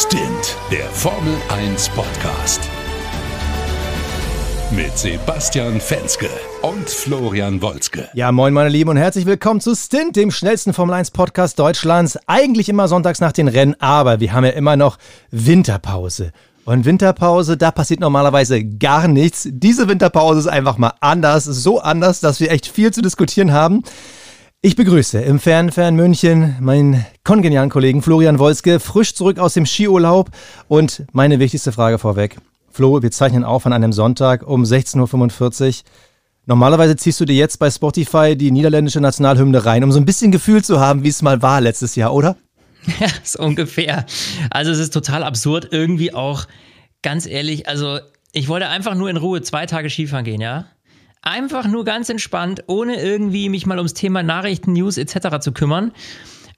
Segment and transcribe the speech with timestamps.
[0.00, 2.60] Stint, der Formel 1 Podcast.
[4.70, 6.28] Mit Sebastian Fenske
[6.62, 8.08] und Florian Wolzke.
[8.14, 12.16] Ja, moin meine Lieben und herzlich willkommen zu Stint, dem schnellsten Formel 1 Podcast Deutschlands.
[12.28, 14.98] Eigentlich immer sonntags nach den Rennen, aber wir haben ja immer noch
[15.32, 16.30] Winterpause.
[16.64, 19.48] Und Winterpause, da passiert normalerweise gar nichts.
[19.50, 23.82] Diese Winterpause ist einfach mal anders, so anders, dass wir echt viel zu diskutieren haben.
[24.60, 29.66] Ich begrüße im fernen, fernen München meinen kongenialen Kollegen Florian Wolske, frisch zurück aus dem
[29.66, 30.30] Skiurlaub.
[30.66, 32.38] Und meine wichtigste Frage vorweg.
[32.68, 35.74] Flo, wir zeichnen auf an einem Sonntag um 16.45 Uhr.
[36.46, 40.32] Normalerweise ziehst du dir jetzt bei Spotify die niederländische Nationalhymne rein, um so ein bisschen
[40.32, 42.36] Gefühl zu haben, wie es mal war letztes Jahr, oder?
[42.98, 44.06] Ja, so ungefähr.
[44.50, 46.46] Also es ist total absurd, irgendwie auch,
[47.02, 48.00] ganz ehrlich, also
[48.32, 50.66] ich wollte einfach nur in Ruhe zwei Tage Skifahren gehen, ja?
[51.22, 55.40] Einfach nur ganz entspannt, ohne irgendwie mich mal ums Thema Nachrichten, News etc.
[55.40, 55.92] zu kümmern.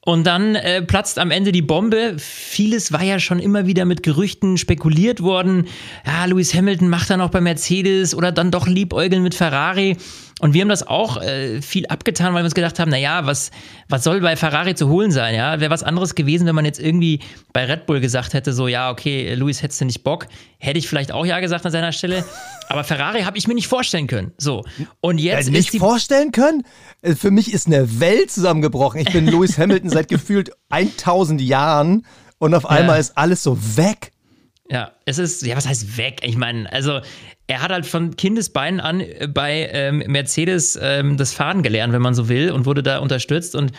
[0.03, 2.15] Und dann äh, platzt am Ende die Bombe.
[2.19, 5.67] Vieles war ja schon immer wieder mit Gerüchten spekuliert worden.
[6.07, 9.99] Ja, Lewis Hamilton macht dann auch bei Mercedes oder dann doch Liebäugeln mit Ferrari.
[10.41, 13.51] Und wir haben das auch äh, viel abgetan, weil wir uns gedacht haben, naja, was,
[13.89, 15.35] was soll bei Ferrari zu holen sein?
[15.35, 17.21] Ja, wäre was anderes gewesen, wenn man jetzt irgendwie
[17.53, 20.29] bei Red Bull gesagt hätte, so, ja, okay, Luis, hättest du nicht Bock?
[20.59, 22.25] Hätte ich vielleicht auch ja gesagt an seiner Stelle.
[22.69, 24.33] Aber Ferrari habe ich mir nicht vorstellen können.
[24.39, 24.65] So.
[25.01, 25.49] Und jetzt.
[25.49, 26.63] Äh, nicht vorstellen können?
[27.03, 29.01] Äh, für mich ist eine Welt zusammengebrochen.
[29.01, 32.07] Ich bin Lewis Hamilton seit gefühlt 1000 Jahren
[32.39, 33.01] und auf einmal ja.
[33.01, 34.13] ist alles so weg.
[34.71, 36.21] Ja, es ist, ja, was heißt weg?
[36.23, 37.01] Ich meine, also
[37.51, 42.01] er hat halt von Kindesbeinen an äh, bei ähm, Mercedes ähm, das Fahren gelernt, wenn
[42.01, 43.57] man so will, und wurde da unterstützt.
[43.57, 43.73] Und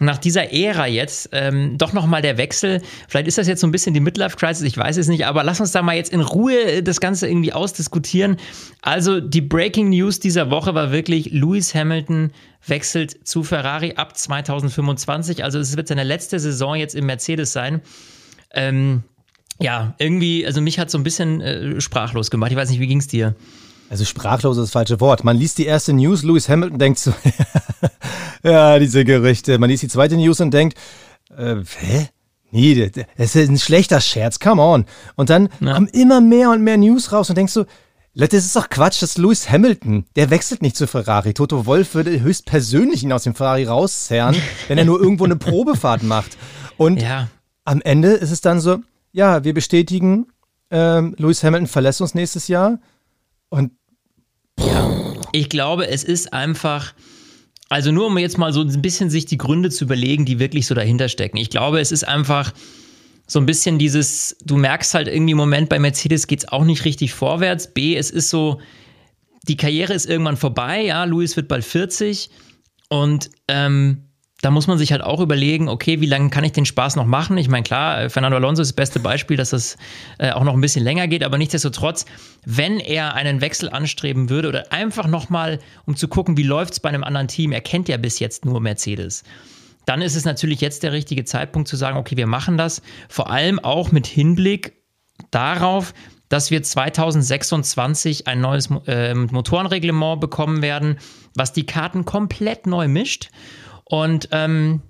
[0.00, 2.80] nach dieser Ära jetzt ähm, doch nochmal der Wechsel.
[3.06, 5.60] Vielleicht ist das jetzt so ein bisschen die Midlife-Crisis, ich weiß es nicht, aber lass
[5.60, 8.38] uns da mal jetzt in Ruhe äh, das Ganze irgendwie ausdiskutieren.
[8.80, 12.32] Also die Breaking News dieser Woche war wirklich, Lewis Hamilton
[12.66, 15.44] wechselt zu Ferrari ab 2025.
[15.44, 17.82] Also es wird seine letzte Saison jetzt im Mercedes sein.
[18.54, 19.02] Ähm,
[19.60, 22.50] ja, irgendwie, also mich hat so ein bisschen äh, sprachlos gemacht.
[22.50, 23.34] Ich weiß nicht, wie ging es dir?
[23.90, 25.24] Also sprachlos ist das falsche Wort.
[25.24, 27.12] Man liest die erste News, Lewis Hamilton denkt so,
[28.42, 29.58] ja, diese Gerüchte.
[29.58, 30.78] Man liest die zweite News und denkt,
[31.36, 32.08] äh, hä?
[32.52, 34.84] Nee, das ist ein schlechter Scherz, come on.
[35.14, 35.74] Und dann ja.
[35.74, 37.64] kommen immer mehr und mehr News raus und denkst so,
[38.12, 40.04] Leute, das ist doch Quatsch, das ist Lewis Hamilton.
[40.16, 41.32] Der wechselt nicht zu Ferrari.
[41.32, 44.34] Toto Wolf würde höchstpersönlich ihn aus dem Ferrari rauszerren,
[44.66, 46.36] wenn er nur irgendwo eine Probefahrt macht.
[46.76, 47.28] Und ja.
[47.64, 48.78] am Ende ist es dann so,
[49.12, 50.26] ja, wir bestätigen,
[50.70, 52.78] ähm, Lewis Hamilton verlässt uns nächstes Jahr.
[53.48, 53.72] Und
[54.58, 56.94] ja, ich glaube, es ist einfach.
[57.68, 60.66] Also nur um jetzt mal so ein bisschen sich die Gründe zu überlegen, die wirklich
[60.66, 61.36] so dahinter stecken.
[61.36, 62.52] Ich glaube, es ist einfach
[63.28, 66.64] so ein bisschen dieses, du merkst halt irgendwie im Moment bei Mercedes geht es auch
[66.64, 67.72] nicht richtig vorwärts.
[67.72, 68.60] B, es ist so,
[69.46, 72.30] die Karriere ist irgendwann vorbei, ja, Lewis wird bald 40
[72.88, 74.09] und ähm,
[74.42, 77.04] da muss man sich halt auch überlegen, okay, wie lange kann ich den Spaß noch
[77.04, 77.36] machen?
[77.36, 79.76] Ich meine, klar, äh, Fernando Alonso ist das beste Beispiel, dass das
[80.18, 82.06] äh, auch noch ein bisschen länger geht, aber nichtsdestotrotz,
[82.44, 86.80] wenn er einen Wechsel anstreben würde oder einfach nochmal, um zu gucken, wie läuft es
[86.80, 89.24] bei einem anderen Team, er kennt ja bis jetzt nur Mercedes,
[89.84, 93.30] dann ist es natürlich jetzt der richtige Zeitpunkt zu sagen, okay, wir machen das, vor
[93.30, 94.72] allem auch mit Hinblick
[95.30, 95.92] darauf,
[96.30, 100.98] dass wir 2026 ein neues äh, Motorenreglement bekommen werden,
[101.34, 103.30] was die Karten komplett neu mischt
[103.90, 104.82] und ähm,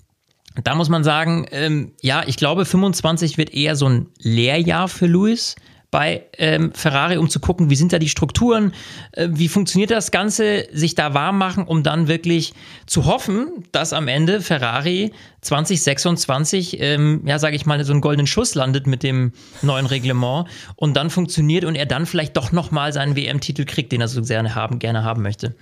[0.63, 5.07] da muss man sagen, ähm, ja, ich glaube, 25 wird eher so ein Lehrjahr für
[5.07, 5.57] Luis
[5.91, 8.73] bei ähm, Ferrari, um zu gucken, wie sind da die Strukturen,
[9.13, 12.55] äh, wie funktioniert das Ganze, sich da warm machen, um dann wirklich
[12.87, 18.27] zu hoffen, dass am Ende Ferrari 2026, ähm, ja, sage ich mal, so einen goldenen
[18.27, 20.47] Schuss landet mit dem neuen Reglement
[20.77, 24.23] und dann funktioniert und er dann vielleicht doch nochmal seinen WM-Titel kriegt, den er so
[24.23, 25.57] gerne haben, gerne haben möchte.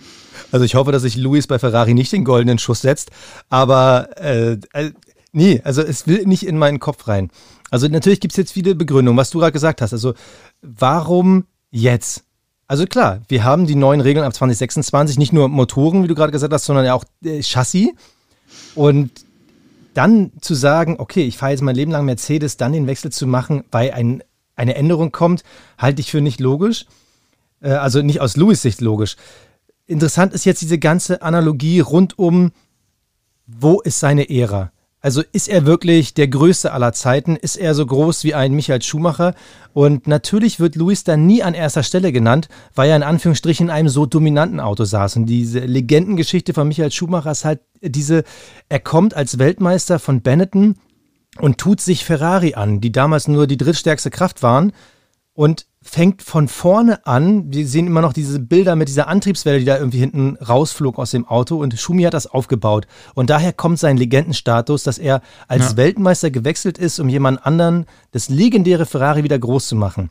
[0.52, 3.10] Also ich hoffe, dass sich Luis bei Ferrari nicht den goldenen Schuss setzt,
[3.48, 4.90] aber äh, äh,
[5.32, 7.30] nee, also es will nicht in meinen Kopf rein.
[7.70, 9.92] Also natürlich gibt es jetzt viele Begründungen, was du gerade gesagt hast.
[9.92, 10.14] Also
[10.62, 12.24] warum jetzt?
[12.66, 16.32] Also klar, wir haben die neuen Regeln ab 2026, nicht nur Motoren, wie du gerade
[16.32, 17.90] gesagt hast, sondern ja auch äh, Chassis.
[18.74, 19.10] Und
[19.94, 23.26] dann zu sagen, okay, ich fahre jetzt mein Leben lang Mercedes, dann den Wechsel zu
[23.26, 24.22] machen, weil ein,
[24.54, 25.44] eine Änderung kommt,
[25.78, 26.86] halte ich für nicht logisch.
[27.60, 29.16] Äh, also nicht aus Louis Sicht logisch.
[29.86, 32.52] Interessant ist jetzt diese ganze Analogie rund um,
[33.46, 34.70] wo ist seine Ära?
[35.00, 37.36] Also ist er wirklich der größte aller Zeiten?
[37.36, 39.34] Ist er so groß wie ein Michael Schumacher?
[39.72, 43.70] Und natürlich wird Luis dann nie an erster Stelle genannt, weil er in Anführungsstrichen in
[43.70, 45.16] einem so dominanten Auto saß.
[45.16, 48.24] Und diese Legendengeschichte von Michael Schumacher ist halt diese,
[48.68, 50.74] er kommt als Weltmeister von Benetton
[51.38, 54.72] und tut sich Ferrari an, die damals nur die drittstärkste Kraft waren
[55.38, 57.52] und fängt von vorne an.
[57.52, 61.12] Wir sehen immer noch diese Bilder mit dieser Antriebswelle, die da irgendwie hinten rausflog aus
[61.12, 62.88] dem Auto und Schumi hat das aufgebaut.
[63.14, 65.76] Und daher kommt sein Legendenstatus, dass er als ja.
[65.76, 70.10] Weltmeister gewechselt ist, um jemand anderen das legendäre Ferrari wieder groß zu machen.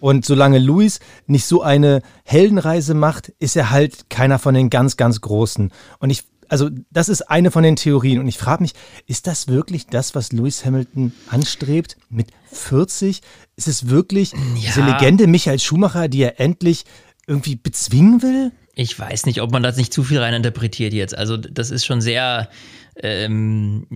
[0.00, 4.96] Und solange Luis nicht so eine Heldenreise macht, ist er halt keiner von den ganz,
[4.96, 5.70] ganz Großen.
[5.98, 8.20] Und ich also das ist eine von den Theorien.
[8.20, 8.72] Und ich frage mich,
[9.06, 11.96] ist das wirklich das, was Lewis Hamilton anstrebt?
[12.10, 13.22] Mit 40?
[13.56, 14.38] Ist es wirklich ja.
[14.54, 16.84] diese Legende Michael Schumacher, die er endlich
[17.26, 18.52] irgendwie bezwingen will?
[18.74, 21.16] Ich weiß nicht, ob man das nicht zu viel reininterpretiert jetzt.
[21.16, 22.50] Also das ist schon sehr
[22.96, 23.86] ähm,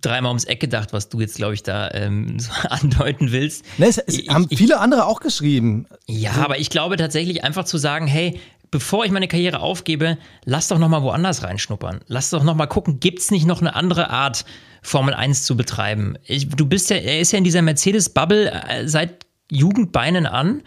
[0.00, 3.64] dreimal ums Eck gedacht, was du jetzt, glaube ich, da ähm, so andeuten willst.
[3.78, 5.86] Ne, es, es ich, haben viele ich, andere auch geschrieben.
[6.08, 6.40] Ja, so.
[6.40, 10.78] aber ich glaube tatsächlich einfach zu sagen, hey, bevor ich meine Karriere aufgebe, lass doch
[10.78, 12.00] noch mal woanders reinschnuppern.
[12.06, 14.44] Lass doch noch mal gucken, gibt's nicht noch eine andere Art,
[14.82, 16.16] Formel 1 zu betreiben?
[16.24, 20.62] Ich, du bist ja, er ist ja in dieser Mercedes-Bubble äh, seit Jugendbeinen an.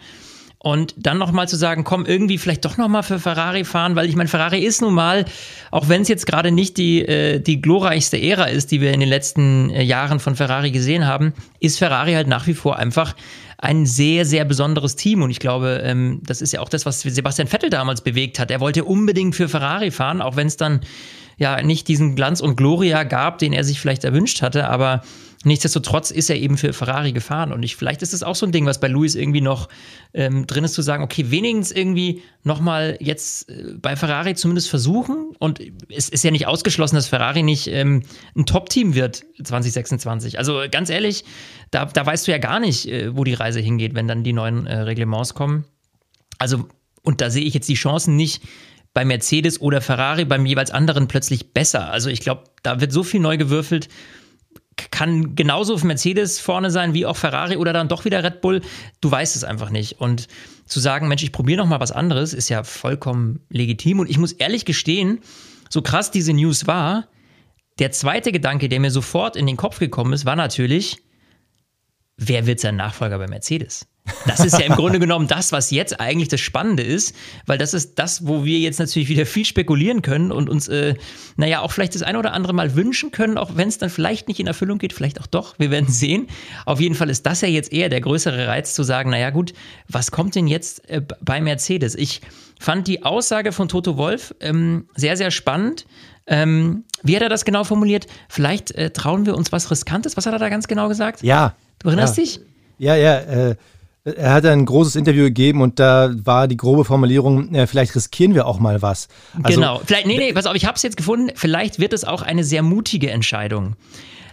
[0.64, 4.16] Und dann nochmal zu sagen, komm, irgendwie vielleicht doch nochmal für Ferrari fahren, weil ich
[4.16, 5.26] meine, Ferrari ist nun mal,
[5.70, 9.00] auch wenn es jetzt gerade nicht die, äh, die glorreichste Ära ist, die wir in
[9.00, 13.14] den letzten äh, Jahren von Ferrari gesehen haben, ist Ferrari halt nach wie vor einfach
[13.58, 15.20] ein sehr, sehr besonderes Team.
[15.20, 18.50] Und ich glaube, ähm, das ist ja auch das, was Sebastian Vettel damals bewegt hat.
[18.50, 20.80] Er wollte unbedingt für Ferrari fahren, auch wenn es dann
[21.36, 24.70] ja nicht diesen Glanz und Gloria gab, den er sich vielleicht erwünscht hatte.
[24.70, 25.02] Aber
[25.44, 27.52] Nichtsdestotrotz ist er eben für Ferrari gefahren.
[27.52, 29.68] Und ich, vielleicht ist es auch so ein Ding, was bei Luis irgendwie noch
[30.12, 35.32] ähm, drin ist, zu sagen, okay, wenigstens irgendwie nochmal jetzt äh, bei Ferrari zumindest versuchen.
[35.38, 38.02] Und es ist ja nicht ausgeschlossen, dass Ferrari nicht ähm,
[38.36, 40.38] ein Top-Team wird 2026.
[40.38, 41.24] Also ganz ehrlich,
[41.70, 44.32] da, da weißt du ja gar nicht, äh, wo die Reise hingeht, wenn dann die
[44.32, 45.64] neuen äh, Reglements kommen.
[46.38, 46.68] Also,
[47.02, 48.42] und da sehe ich jetzt die Chancen nicht,
[48.94, 51.90] bei Mercedes oder Ferrari beim jeweils anderen plötzlich besser.
[51.90, 53.88] Also ich glaube, da wird so viel neu gewürfelt
[54.76, 58.60] kann genauso Mercedes vorne sein wie auch Ferrari oder dann doch wieder Red Bull.
[59.00, 60.00] Du weißt es einfach nicht.
[60.00, 60.28] Und
[60.66, 64.00] zu sagen, Mensch, ich probiere noch mal was anderes, ist ja vollkommen legitim.
[64.00, 65.20] Und ich muss ehrlich gestehen,
[65.68, 67.08] so krass diese News war,
[67.78, 70.98] der zweite Gedanke, der mir sofort in den Kopf gekommen ist, war natürlich,
[72.16, 73.86] wer wird sein Nachfolger bei Mercedes?
[74.26, 77.14] Das ist ja im Grunde genommen das, was jetzt eigentlich das Spannende ist,
[77.46, 80.94] weil das ist das, wo wir jetzt natürlich wieder viel spekulieren können und uns, äh,
[81.36, 84.28] naja, auch vielleicht das eine oder andere Mal wünschen können, auch wenn es dann vielleicht
[84.28, 86.26] nicht in Erfüllung geht, vielleicht auch doch, wir werden sehen.
[86.66, 89.54] Auf jeden Fall ist das ja jetzt eher der größere Reiz zu sagen, naja gut,
[89.88, 91.94] was kommt denn jetzt äh, bei Mercedes?
[91.94, 92.20] Ich
[92.60, 95.86] fand die Aussage von Toto Wolf ähm, sehr, sehr spannend.
[96.26, 98.06] Ähm, wie hat er das genau formuliert?
[98.28, 100.16] Vielleicht äh, trauen wir uns was Riskantes.
[100.16, 101.22] Was hat er da ganz genau gesagt?
[101.22, 101.54] Ja.
[101.78, 102.22] Du erinnerst ja.
[102.22, 102.40] dich?
[102.78, 103.18] Ja, ja.
[103.18, 103.56] Äh,
[104.04, 108.34] er hat ein großes Interview gegeben und da war die grobe Formulierung, äh, vielleicht riskieren
[108.34, 109.08] wir auch mal was.
[109.42, 109.80] Also, genau.
[109.84, 111.30] Vielleicht, nee, nee, pass auf, ich habe es jetzt gefunden.
[111.34, 113.76] Vielleicht wird es auch eine sehr mutige Entscheidung.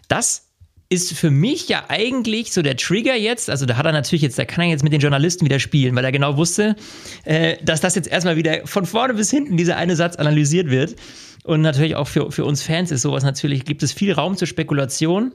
[0.09, 0.47] Das
[0.89, 3.49] ist für mich ja eigentlich so der Trigger jetzt.
[3.49, 5.95] Also da hat er natürlich jetzt, da kann er jetzt mit den Journalisten wieder spielen,
[5.95, 6.75] weil er genau wusste,
[7.23, 10.97] äh, dass das jetzt erstmal wieder von vorne bis hinten dieser eine Satz analysiert wird.
[11.45, 14.49] Und natürlich auch für, für uns Fans ist sowas natürlich, gibt es viel Raum zur
[14.49, 15.31] Spekulation.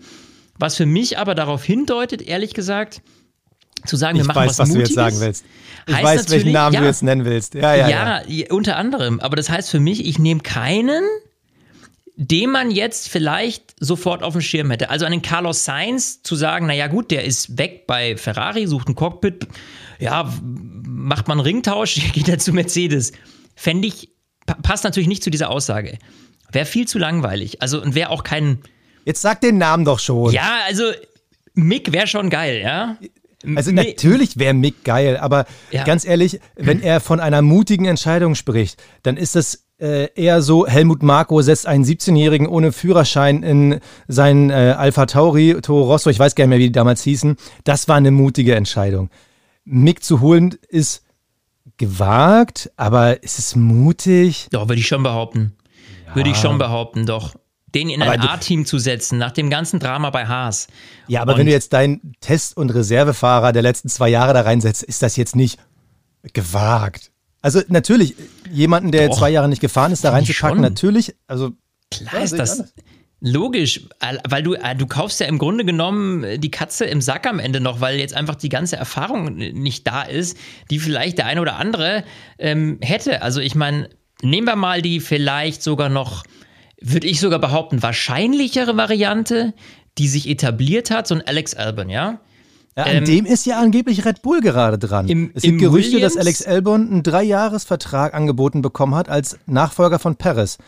[0.58, 3.00] Was für mich aber darauf hindeutet, ehrlich gesagt,
[3.84, 4.88] zu sagen, wir ich machen weiß, was, was Mutiges.
[4.88, 5.44] du jetzt sagen willst.
[5.88, 7.55] Ich weiß, welchen Namen ja, du jetzt nennen willst.
[7.55, 9.20] Ja, ja, ja, ja, unter anderem.
[9.20, 11.05] Aber das heißt für mich, ich nehme keinen,
[12.17, 14.90] den man jetzt vielleicht sofort auf dem Schirm hätte.
[14.90, 18.94] Also einen Carlos Sainz zu sagen, naja gut, der ist weg bei Ferrari, sucht ein
[18.94, 19.46] Cockpit,
[20.00, 23.12] ja, macht man einen Ringtausch, geht er zu Mercedes.
[23.55, 24.11] Fände ich,
[24.62, 25.99] passt natürlich nicht zu dieser Aussage.
[26.50, 27.62] Wäre viel zu langweilig.
[27.62, 28.62] Also und wäre auch kein.
[29.05, 30.32] Jetzt sag den Namen doch schon.
[30.32, 30.84] Ja, also
[31.55, 32.96] Mick wäre schon geil, ja.
[33.55, 33.76] Also nee.
[33.88, 35.84] natürlich wäre Mick geil, aber ja.
[35.84, 40.67] ganz ehrlich, wenn er von einer mutigen Entscheidung spricht, dann ist das äh, eher so,
[40.67, 46.19] Helmut Marko setzt einen 17-Jährigen ohne Führerschein in seinen äh, Alpha Tauri, Toro Rosso, ich
[46.19, 47.36] weiß gar nicht mehr, wie die damals hießen.
[47.65, 49.10] Das war eine mutige Entscheidung.
[49.65, 51.05] Mick zu holen ist
[51.76, 54.48] gewagt, aber ist es mutig?
[54.50, 55.56] Doch, würde ich schon behaupten.
[56.06, 56.17] Ja.
[56.17, 57.34] Würde ich schon behaupten, doch
[57.76, 60.66] den in ein A-Team zu setzen, nach dem ganzen Drama bei Haas.
[61.08, 64.40] Ja, aber und wenn du jetzt deinen Test- und Reservefahrer der letzten zwei Jahre da
[64.40, 65.58] reinsetzt, ist das jetzt nicht
[66.32, 67.12] gewagt.
[67.42, 68.16] Also natürlich,
[68.50, 71.52] jemanden, der Doch, zwei Jahre nicht gefahren ist, da reinzupacken, natürlich, also
[71.90, 72.72] klar ist das.
[73.20, 73.80] Logisch,
[74.28, 77.38] weil du, äh, du kaufst ja im Grunde genommen äh, die Katze im Sack am
[77.38, 80.36] Ende noch, weil jetzt einfach die ganze Erfahrung nicht da ist,
[80.70, 82.04] die vielleicht der eine oder andere
[82.38, 83.22] ähm, hätte.
[83.22, 83.88] Also ich meine,
[84.20, 86.24] nehmen wir mal die vielleicht sogar noch
[86.80, 89.54] würde ich sogar behaupten, wahrscheinlichere Variante,
[89.98, 92.20] die sich etabliert hat, so ein Alex Albon, ja?
[92.76, 95.08] Ja, an ähm, dem ist ja angeblich Red Bull gerade dran.
[95.08, 99.98] Im, es gibt Gerüchte, Williams, dass Alex Albon einen Dreijahresvertrag angeboten bekommen hat als Nachfolger
[99.98, 100.58] von Perez.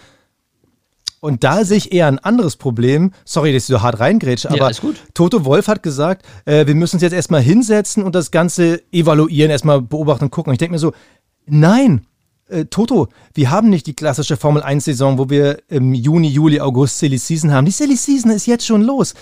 [1.20, 3.12] Und da sehe ich eher ein anderes Problem.
[3.24, 4.96] Sorry, dass ich so hart reingrätsche, aber gut.
[5.14, 9.50] Toto Wolf hat gesagt, äh, wir müssen uns jetzt erstmal hinsetzen und das Ganze evaluieren,
[9.50, 10.50] erstmal beobachten und gucken.
[10.50, 10.92] Und ich denke mir so,
[11.46, 12.06] nein,
[12.48, 16.98] äh, Toto, wir haben nicht die klassische Formel 1-Saison, wo wir im Juni, Juli, August
[16.98, 17.64] Silly Season haben.
[17.64, 19.14] Die Silly Season ist jetzt schon los.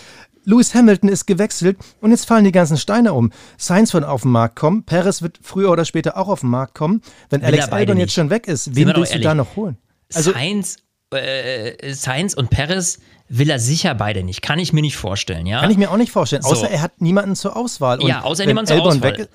[0.44, 3.32] Lewis Hamilton ist gewechselt und jetzt fallen die ganzen Steine um.
[3.58, 6.74] Sainz wird auf den Markt kommen, Perez wird früher oder später auch auf den Markt
[6.74, 7.02] kommen.
[7.30, 9.76] Wenn Will Alex Albon jetzt schon weg ist, wen willst du da noch holen?
[10.14, 10.76] Also, Sainz,
[11.12, 14.40] äh, Sainz und Perez will er sicher beide nicht.
[14.40, 15.60] Kann ich mir nicht vorstellen, ja?
[15.60, 16.50] kann ich mir auch nicht vorstellen, So.
[16.50, 18.00] außer er hat niemanden zur Auswahl.
[18.00, 19.02] Und Ja, außer wenn niemand zur Auswahl.
[19.02, 19.30] Weg ist,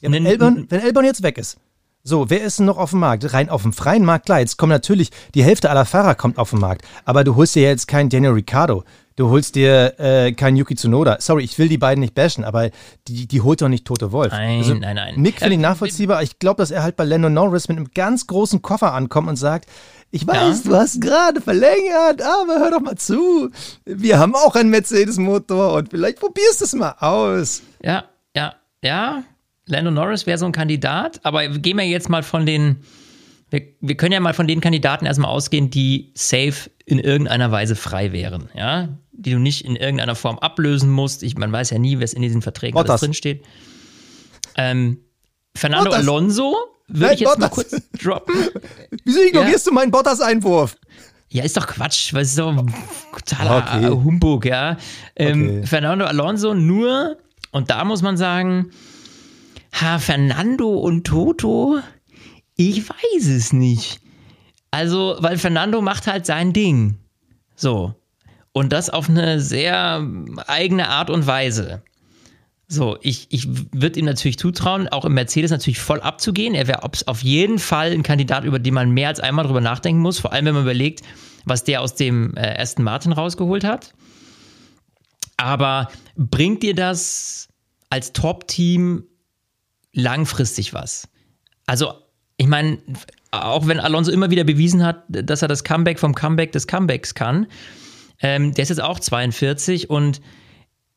[0.00, 1.56] ja, wenn, Albon, wenn Albon jetzt weg ist,
[2.04, 3.32] so, wer ist denn noch auf dem Markt?
[3.32, 6.50] Rein auf dem freien Markt, klar, jetzt kommen natürlich, die Hälfte aller Fahrer kommt auf
[6.50, 8.82] den Markt, aber du holst dir jetzt keinen Daniel Ricciardo,
[9.16, 11.18] du holst dir äh, keinen Yuki Tsunoda.
[11.20, 12.70] Sorry, ich will die beiden nicht bashen, aber
[13.06, 14.32] die, die holt doch nicht Tote Wolf.
[14.32, 15.20] Also, Nein, nein, nein.
[15.20, 18.26] Mick finde ich nachvollziehbar, ich glaube, dass er halt bei Lando Norris mit einem ganz
[18.26, 19.68] großen Koffer ankommt und sagt,
[20.10, 23.50] ich weiß, du hast gerade verlängert, aber hör doch mal zu.
[23.84, 27.62] Wir haben auch einen Mercedes-Motor und vielleicht probierst du es mal aus.
[27.82, 28.04] Ja,
[28.36, 29.22] ja, ja.
[29.66, 32.76] Lando Norris wäre so ein Kandidat, aber gehen wir jetzt mal von den,
[33.50, 37.76] wir, wir können ja mal von den Kandidaten erstmal ausgehen, die safe in irgendeiner Weise
[37.76, 41.22] frei wären, ja, die du nicht in irgendeiner Form ablösen musst.
[41.22, 42.90] Ich, man weiß ja nie, was in diesen Verträgen Bottas.
[42.90, 43.44] alles drinsteht.
[44.56, 44.98] Ähm,
[45.56, 46.00] Fernando Bottas.
[46.00, 46.54] Alonso
[46.88, 47.70] würde Nein, ich jetzt mal Bottas.
[47.70, 48.34] kurz droppen.
[49.04, 50.76] Wieso ignorierst du meinen Bottas-Einwurf?
[51.28, 52.74] Ja, ist doch Quatsch, weil es ist doch ein
[53.12, 53.88] totaler Okay.
[53.88, 54.76] Humbug, ja.
[55.16, 55.66] Ähm, Okay.
[55.66, 57.16] Fernando Alonso nur,
[57.52, 58.70] und da muss man sagen,
[59.72, 61.78] ha, Fernando und Toto,
[62.56, 64.00] ich weiß es nicht.
[64.70, 66.98] Also, weil Fernando macht halt sein Ding.
[67.56, 67.94] So.
[68.52, 70.06] Und das auf eine sehr
[70.46, 71.82] eigene Art und Weise.
[72.68, 76.54] So, ich, ich würde ihm natürlich zutrauen, auch im Mercedes natürlich voll abzugehen.
[76.54, 80.00] Er wäre auf jeden Fall ein Kandidat, über den man mehr als einmal drüber nachdenken
[80.00, 80.18] muss.
[80.18, 81.02] Vor allem, wenn man überlegt,
[81.44, 83.92] was der aus dem äh, Aston Martin rausgeholt hat.
[85.36, 87.48] Aber bringt dir das
[87.90, 89.04] als Top-Team
[89.92, 91.08] langfristig was?
[91.66, 91.94] Also,
[92.36, 92.78] ich meine,
[93.30, 97.14] auch wenn Alonso immer wieder bewiesen hat, dass er das Comeback vom Comeback des Comebacks
[97.14, 97.46] kann,
[98.20, 100.20] ähm, der ist jetzt auch 42 und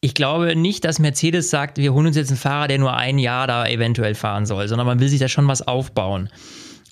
[0.02, 3.18] ich glaube nicht, dass Mercedes sagt, wir holen uns jetzt einen Fahrer, der nur ein
[3.18, 6.30] Jahr da eventuell fahren soll, sondern man will sich da schon was aufbauen.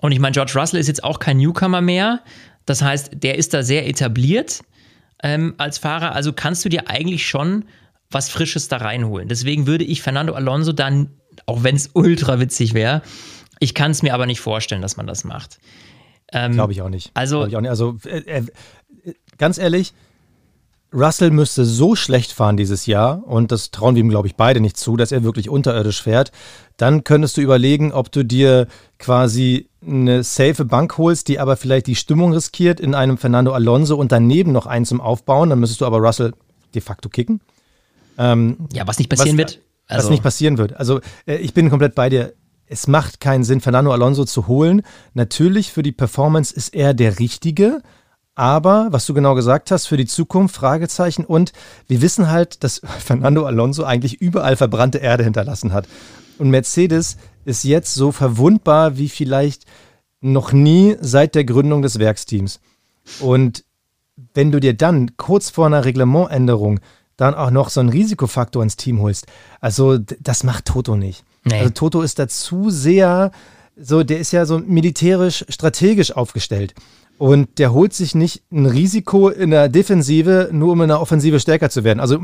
[0.02, 2.22] Und ich meine, George Russell ist jetzt auch kein Newcomer mehr.
[2.66, 4.64] Das heißt, der ist da sehr etabliert
[5.22, 6.16] ähm, als Fahrer.
[6.16, 7.66] Also kannst du dir eigentlich schon
[8.10, 9.28] was Frisches da reinholen.
[9.28, 11.12] Deswegen würde ich Fernando Alonso dann,
[11.46, 13.02] auch wenn es ultra witzig wäre,
[13.60, 15.60] ich kann es mir aber nicht vorstellen, dass man das macht.
[16.32, 17.12] Ähm, Glaube ich auch nicht.
[17.14, 17.70] Also- auch nicht.
[17.70, 18.44] Also, äh, äh,
[19.38, 19.94] ganz ehrlich,
[20.94, 24.60] Russell müsste so schlecht fahren dieses Jahr, und das trauen wir ihm, glaube ich, beide
[24.60, 26.32] nicht zu, dass er wirklich unterirdisch fährt.
[26.78, 28.68] Dann könntest du überlegen, ob du dir
[29.00, 33.96] quasi eine safe Bank holst, die aber vielleicht die Stimmung riskiert in einem Fernando Alonso
[33.96, 35.50] und daneben noch einen zum Aufbauen.
[35.50, 36.34] Dann müsstest du aber Russell
[36.76, 37.42] de facto kicken.
[38.74, 39.60] ja, was nicht passieren was, wird.
[39.88, 40.74] Also, was nicht passieren wird.
[40.78, 42.34] Also äh, ich bin komplett bei dir.
[42.66, 44.82] Es macht keinen Sinn, Fernando Alonso zu holen.
[45.14, 47.82] Natürlich für die Performance ist er der Richtige,
[48.36, 51.26] aber was du genau gesagt hast, für die Zukunft, Fragezeichen.
[51.26, 51.52] Und
[51.88, 55.88] wir wissen halt, dass Fernando Alonso eigentlich überall verbrannte Erde hinterlassen hat.
[56.40, 59.66] Und Mercedes ist jetzt so verwundbar wie vielleicht
[60.22, 62.60] noch nie seit der Gründung des Werksteams.
[63.20, 63.66] Und
[64.34, 66.80] wenn du dir dann kurz vor einer Reglementänderung
[67.18, 69.28] dann auch noch so einen Risikofaktor ins Team holst,
[69.60, 71.24] also das macht Toto nicht.
[71.44, 71.60] Nee.
[71.60, 73.32] Also Toto ist da zu sehr,
[73.78, 76.74] so der ist ja so militärisch, strategisch aufgestellt.
[77.20, 81.40] Und der holt sich nicht ein Risiko in der Defensive, nur um in der Offensive
[81.40, 82.00] stärker zu werden.
[82.00, 82.20] Also,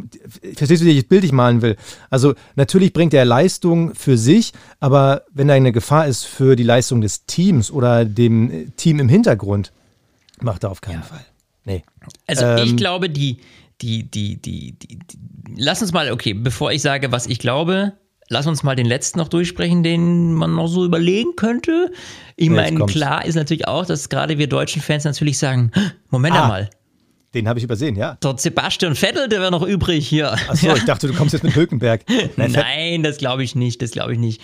[0.55, 1.77] verstehst du, wie ich das Bild ich malen will?
[2.10, 6.63] Also, natürlich bringt er Leistung für sich, aber wenn da eine Gefahr ist für die
[6.63, 9.72] Leistung des Teams oder dem äh, Team im Hintergrund,
[10.41, 11.24] macht er auf keinen Fall.
[11.65, 11.84] Nee.
[12.25, 13.38] Also Ähm, ich glaube, die,
[13.82, 15.18] die, die, die, die, die,
[15.58, 17.94] lass uns mal, okay, bevor ich sage, was ich glaube,
[18.30, 21.92] lass uns mal den letzten noch durchsprechen, den man noch so überlegen könnte.
[22.36, 25.72] Ich meine, klar ist natürlich auch, dass gerade wir deutschen Fans natürlich sagen,
[26.10, 26.48] Moment Ah.
[26.48, 26.70] mal,
[27.34, 28.18] Den habe ich übersehen, ja.
[28.24, 30.32] der Sebastian Vettel, der wäre noch übrig hier.
[30.48, 32.02] Achso, ich dachte, du kommst jetzt mit Hülkenberg.
[32.38, 34.42] Nein, Nein, das glaube ich nicht, das glaube ich nicht.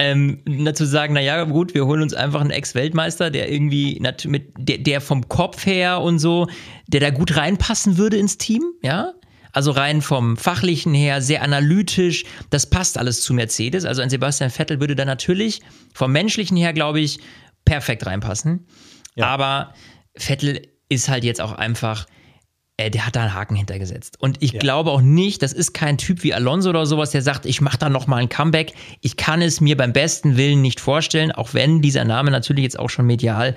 [0.00, 4.78] Ähm, dazu sagen, naja, gut, wir holen uns einfach einen Ex-Weltmeister, der irgendwie mit, der,
[4.78, 6.46] der vom Kopf her und so,
[6.86, 9.12] der da gut reinpassen würde ins Team, ja.
[9.52, 13.84] Also rein vom Fachlichen her, sehr analytisch, das passt alles zu Mercedes.
[13.84, 15.62] Also ein Sebastian Vettel würde da natürlich
[15.94, 17.18] vom Menschlichen her, glaube ich,
[17.64, 18.66] perfekt reinpassen.
[19.18, 19.74] Aber
[20.14, 22.06] Vettel ist halt jetzt auch einfach,
[22.78, 24.16] äh, der hat da einen Haken hintergesetzt.
[24.20, 24.60] Und ich ja.
[24.60, 27.76] glaube auch nicht, das ist kein Typ wie Alonso oder sowas, der sagt, ich mache
[27.76, 28.72] da nochmal ein Comeback.
[29.00, 32.78] Ich kann es mir beim besten Willen nicht vorstellen, auch wenn dieser Name natürlich jetzt
[32.78, 33.56] auch schon medial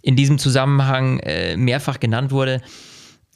[0.00, 2.62] in diesem Zusammenhang äh, mehrfach genannt wurde.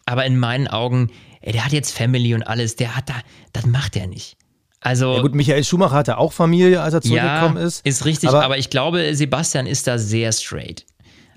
[0.06, 1.10] Aber in meinen Augen,
[1.42, 3.14] ey, der hat jetzt Family und alles, der hat da,
[3.52, 4.38] das macht er nicht.
[4.80, 7.84] Also, ja gut, Michael Schumacher hatte auch Familie, als er zurückgekommen ja, ist.
[7.84, 10.86] Ist richtig, aber, aber, ich glaube, Sebastian ist da sehr straight.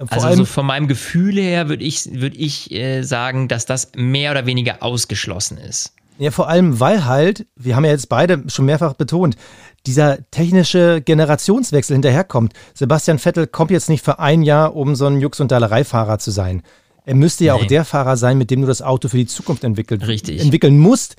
[0.07, 4.31] Also so von meinem Gefühl her würde ich, würd ich äh, sagen, dass das mehr
[4.31, 5.93] oder weniger ausgeschlossen ist.
[6.17, 9.37] Ja, vor allem, weil halt, wir haben ja jetzt beide schon mehrfach betont,
[9.85, 12.53] dieser technische Generationswechsel hinterherkommt.
[12.73, 16.31] Sebastian Vettel kommt jetzt nicht für ein Jahr, um so ein Jux- und Dallerei-Fahrer zu
[16.31, 16.61] sein.
[17.05, 17.61] Er müsste ja nee.
[17.61, 21.15] auch der Fahrer sein, mit dem du das Auto für die Zukunft entwickelt, entwickeln musst.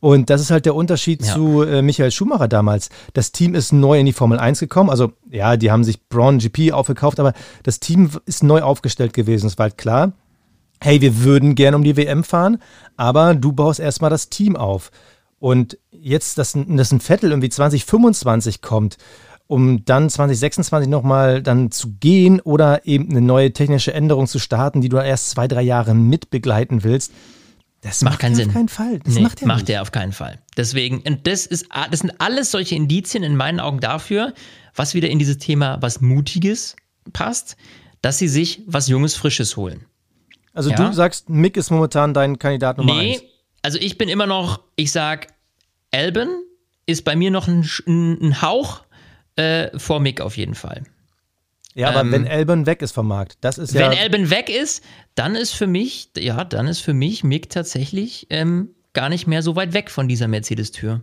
[0.00, 1.34] Und das ist halt der Unterschied ja.
[1.34, 2.90] zu äh, Michael Schumacher damals.
[3.14, 4.90] Das Team ist neu in die Formel 1 gekommen.
[4.90, 9.46] Also ja, die haben sich Braun GP aufgekauft, aber das Team ist neu aufgestellt gewesen.
[9.46, 10.12] Es war halt klar,
[10.80, 12.58] hey, wir würden gerne um die WM fahren,
[12.96, 14.90] aber du baust erstmal das Team auf.
[15.38, 18.96] Und jetzt, dass, dass ein Vettel irgendwie 2025 kommt
[19.46, 24.80] um dann 2026 nochmal dann zu gehen oder eben eine neue technische Änderung zu starten,
[24.80, 27.12] die du erst zwei, drei Jahre mitbegleiten willst.
[27.82, 28.48] Das macht, macht keinen Sinn.
[28.48, 28.98] auf keinen Fall.
[29.00, 30.38] Das nee, macht er macht er auf keinen Fall.
[30.56, 34.32] Deswegen, und das ist, das sind alles solche Indizien in meinen Augen dafür,
[34.74, 36.76] was wieder in dieses Thema was Mutiges
[37.12, 37.56] passt,
[38.00, 39.84] dass sie sich was Junges, Frisches holen.
[40.54, 40.76] Also ja?
[40.76, 43.22] du sagst, Mick ist momentan dein Kandidat Nummer nee, eins.
[43.60, 45.34] also ich bin immer noch, ich sag,
[45.90, 46.28] Alban
[46.86, 48.84] ist bei mir noch ein, ein Hauch
[49.36, 50.84] äh, vor Mick auf jeden Fall.
[51.74, 53.90] Ja, aber ähm, wenn Elben weg ist vom Markt, das ist ja.
[53.90, 54.84] Wenn Elben weg ist,
[55.16, 59.42] dann ist für mich, ja, dann ist für mich Mick tatsächlich ähm, gar nicht mehr
[59.42, 61.02] so weit weg von dieser Mercedes-Tür.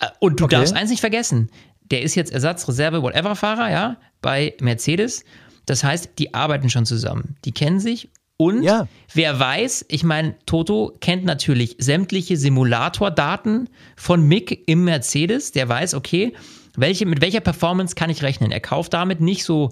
[0.00, 0.56] Äh, und du okay.
[0.56, 1.50] darfst eins nicht vergessen:
[1.90, 5.24] der ist jetzt Ersatzreserve, whatever-Fahrer, ja, bei Mercedes.
[5.66, 7.36] Das heißt, die arbeiten schon zusammen.
[7.44, 8.88] Die kennen sich und ja.
[9.12, 15.52] wer weiß, ich meine, Toto kennt natürlich sämtliche Simulatordaten von Mick im Mercedes.
[15.52, 16.32] Der weiß, okay,
[16.76, 18.50] welche, mit welcher Performance kann ich rechnen?
[18.52, 19.70] Er kauft damit nicht so,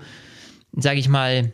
[0.72, 1.52] sage ich mal,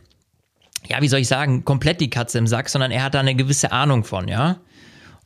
[0.89, 3.35] ja, wie soll ich sagen, komplett die Katze im Sack, sondern er hat da eine
[3.35, 4.61] gewisse Ahnung von, ja.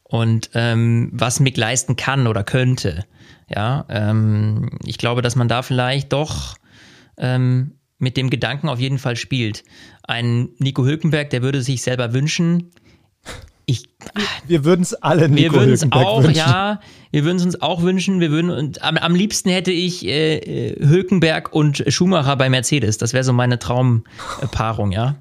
[0.02, 3.04] Und ähm, was Mick leisten kann oder könnte.
[3.48, 6.56] Ja, ähm, ich glaube, dass man da vielleicht doch
[7.16, 9.62] ähm, mit dem Gedanken auf jeden Fall spielt.
[10.02, 12.70] Ein Nico Hülkenberg, der würde sich selber wünschen,
[13.70, 13.84] ich,
[14.46, 16.36] wir würden es alle Nico Wir würden es auch, wünschen.
[16.36, 16.80] ja.
[17.12, 18.20] Wir würden es uns auch wünschen.
[18.20, 22.98] Wir würden und am, am liebsten hätte ich äh, äh Hülkenberg und Schumacher bei Mercedes.
[22.98, 25.16] Das wäre so meine Traumpaarung, ja.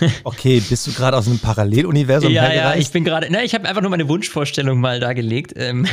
[0.24, 2.74] Okay, bist du gerade aus einem Paralleluniversum Ja, hergereist?
[2.74, 3.30] ja, ich bin gerade.
[3.30, 5.54] Ne, ich habe einfach nur meine Wunschvorstellung mal dargelegt.
[5.56, 5.86] Ähm,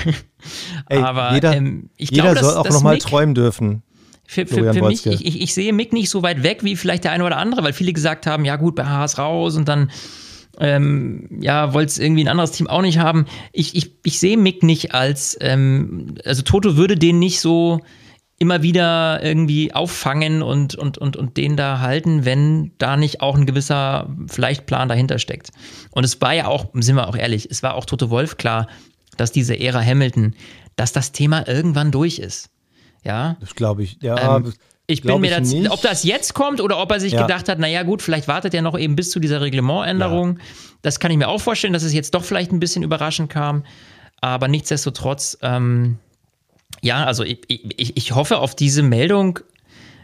[0.89, 3.83] Ey, aber jeder, ähm, ich jeder glaub, soll auch nochmal träumen dürfen.
[4.27, 7.03] Für, für, für mich, ich, ich, ich sehe Mick nicht so weit weg wie vielleicht
[7.03, 9.91] der eine oder andere, weil viele gesagt haben, ja gut, bei Haas raus und dann
[10.59, 13.25] ähm, ja, wollte es irgendwie ein anderes Team auch nicht haben.
[13.51, 17.81] Ich, ich, ich sehe Mick nicht als, ähm, also Toto würde den nicht so
[18.37, 23.35] immer wieder irgendwie auffangen und, und, und, und den da halten, wenn da nicht auch
[23.35, 25.51] ein gewisser vielleicht Plan dahinter steckt.
[25.91, 28.67] Und es war ja auch, sind wir auch ehrlich, es war auch Toto Wolf klar,
[29.15, 30.33] dass diese Ära Hamilton,
[30.75, 32.49] dass das Thema irgendwann durch ist.
[33.03, 33.37] Ja.
[33.39, 33.97] Das glaube ich.
[34.01, 34.53] Ja, ähm,
[34.91, 37.21] ich bin mir das, ob das jetzt kommt oder ob er sich ja.
[37.21, 40.37] gedacht hat, naja gut, vielleicht wartet er noch eben bis zu dieser Reglementänderung.
[40.37, 40.43] Ja.
[40.81, 43.63] Das kann ich mir auch vorstellen, dass es jetzt doch vielleicht ein bisschen überraschend kam.
[44.19, 45.97] Aber nichtsdestotrotz, ähm,
[46.81, 49.39] ja, also ich, ich, ich hoffe auf diese Meldung.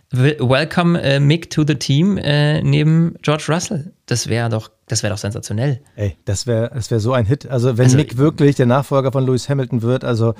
[0.09, 3.91] Welcome uh, Mick to the team äh, neben George Russell.
[4.05, 5.81] Das wäre doch, das wäre doch sensationell.
[5.97, 7.45] Ey, das wäre, das wäre so ein Hit.
[7.49, 10.33] Also wenn also, Mick wirklich der Nachfolger von Lewis Hamilton wird, also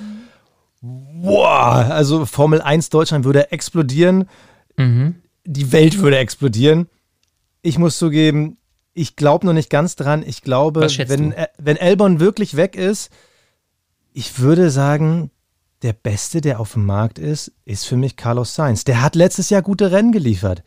[0.80, 4.28] Boah, also Formel 1 Deutschland würde explodieren.
[4.76, 5.16] Mhm.
[5.44, 6.88] Die Welt würde explodieren.
[7.62, 8.58] Ich muss zugeben,
[8.94, 10.22] ich glaube noch nicht ganz dran.
[10.26, 11.50] Ich glaube, wenn, du?
[11.58, 13.10] wenn Elbon wirklich weg ist,
[14.12, 15.30] ich würde sagen,
[15.82, 18.84] der Beste, der auf dem Markt ist, ist für mich Carlos Sainz.
[18.84, 20.62] Der hat letztes Jahr gute Rennen geliefert.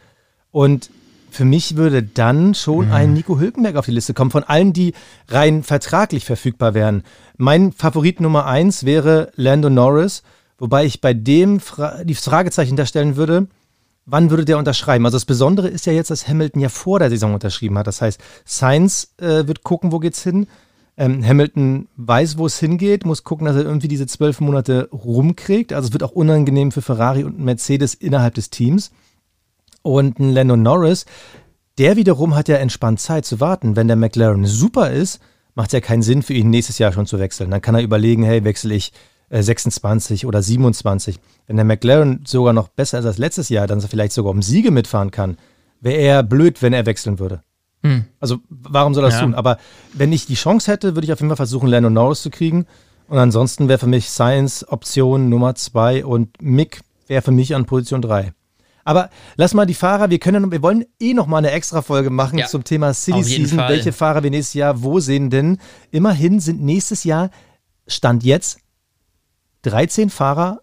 [0.51, 0.89] Und
[1.31, 2.93] für mich würde dann schon mhm.
[2.93, 4.93] ein Nico Hülkenberg auf die Liste kommen, von allen, die
[5.29, 7.03] rein vertraglich verfügbar wären.
[7.37, 10.23] Mein Favorit Nummer eins wäre Lando Norris,
[10.57, 13.47] wobei ich bei dem Fra die Fragezeichen darstellen würde,
[14.05, 15.05] wann würde der unterschreiben?
[15.05, 17.87] Also das Besondere ist ja jetzt, dass Hamilton ja vor der Saison unterschrieben hat.
[17.87, 20.47] Das heißt, Sainz äh, wird gucken, wo geht's hin.
[20.97, 25.71] Ähm, Hamilton weiß, wo es hingeht, muss gucken, dass er irgendwie diese zwölf Monate rumkriegt.
[25.73, 28.91] Also es wird auch unangenehm für Ferrari und Mercedes innerhalb des Teams.
[29.81, 31.05] Und ein Lando Norris,
[31.77, 33.75] der wiederum hat ja entspannt Zeit zu warten.
[33.75, 35.19] Wenn der McLaren super ist,
[35.55, 37.51] macht es ja keinen Sinn für ihn, nächstes Jahr schon zu wechseln.
[37.51, 38.91] Dann kann er überlegen, hey, wechsle ich
[39.31, 41.19] 26 äh, oder 27.
[41.47, 44.71] Wenn der McLaren sogar noch besser ist als letztes Jahr, dann vielleicht sogar um Siege
[44.71, 45.37] mitfahren kann,
[45.79, 47.41] wäre er blöd, wenn er wechseln würde.
[47.83, 48.05] Hm.
[48.19, 49.21] Also warum soll er das ja.
[49.21, 49.33] tun?
[49.33, 49.57] Aber
[49.93, 52.65] wenn ich die Chance hätte, würde ich auf jeden Fall versuchen, Lando Norris zu kriegen.
[53.07, 57.65] Und ansonsten wäre für mich Science Option Nummer zwei und Mick wäre für mich an
[57.65, 58.33] Position drei.
[58.83, 62.09] Aber lass mal die Fahrer, wir können, wir wollen eh noch mal eine extra Folge
[62.09, 63.69] machen ja, zum Thema City Season, Fall.
[63.69, 65.57] welche Fahrer wir nächstes Jahr wo sehen, denn
[65.91, 67.29] immerhin sind nächstes Jahr
[67.87, 68.59] Stand jetzt
[69.63, 70.61] 13 Fahrer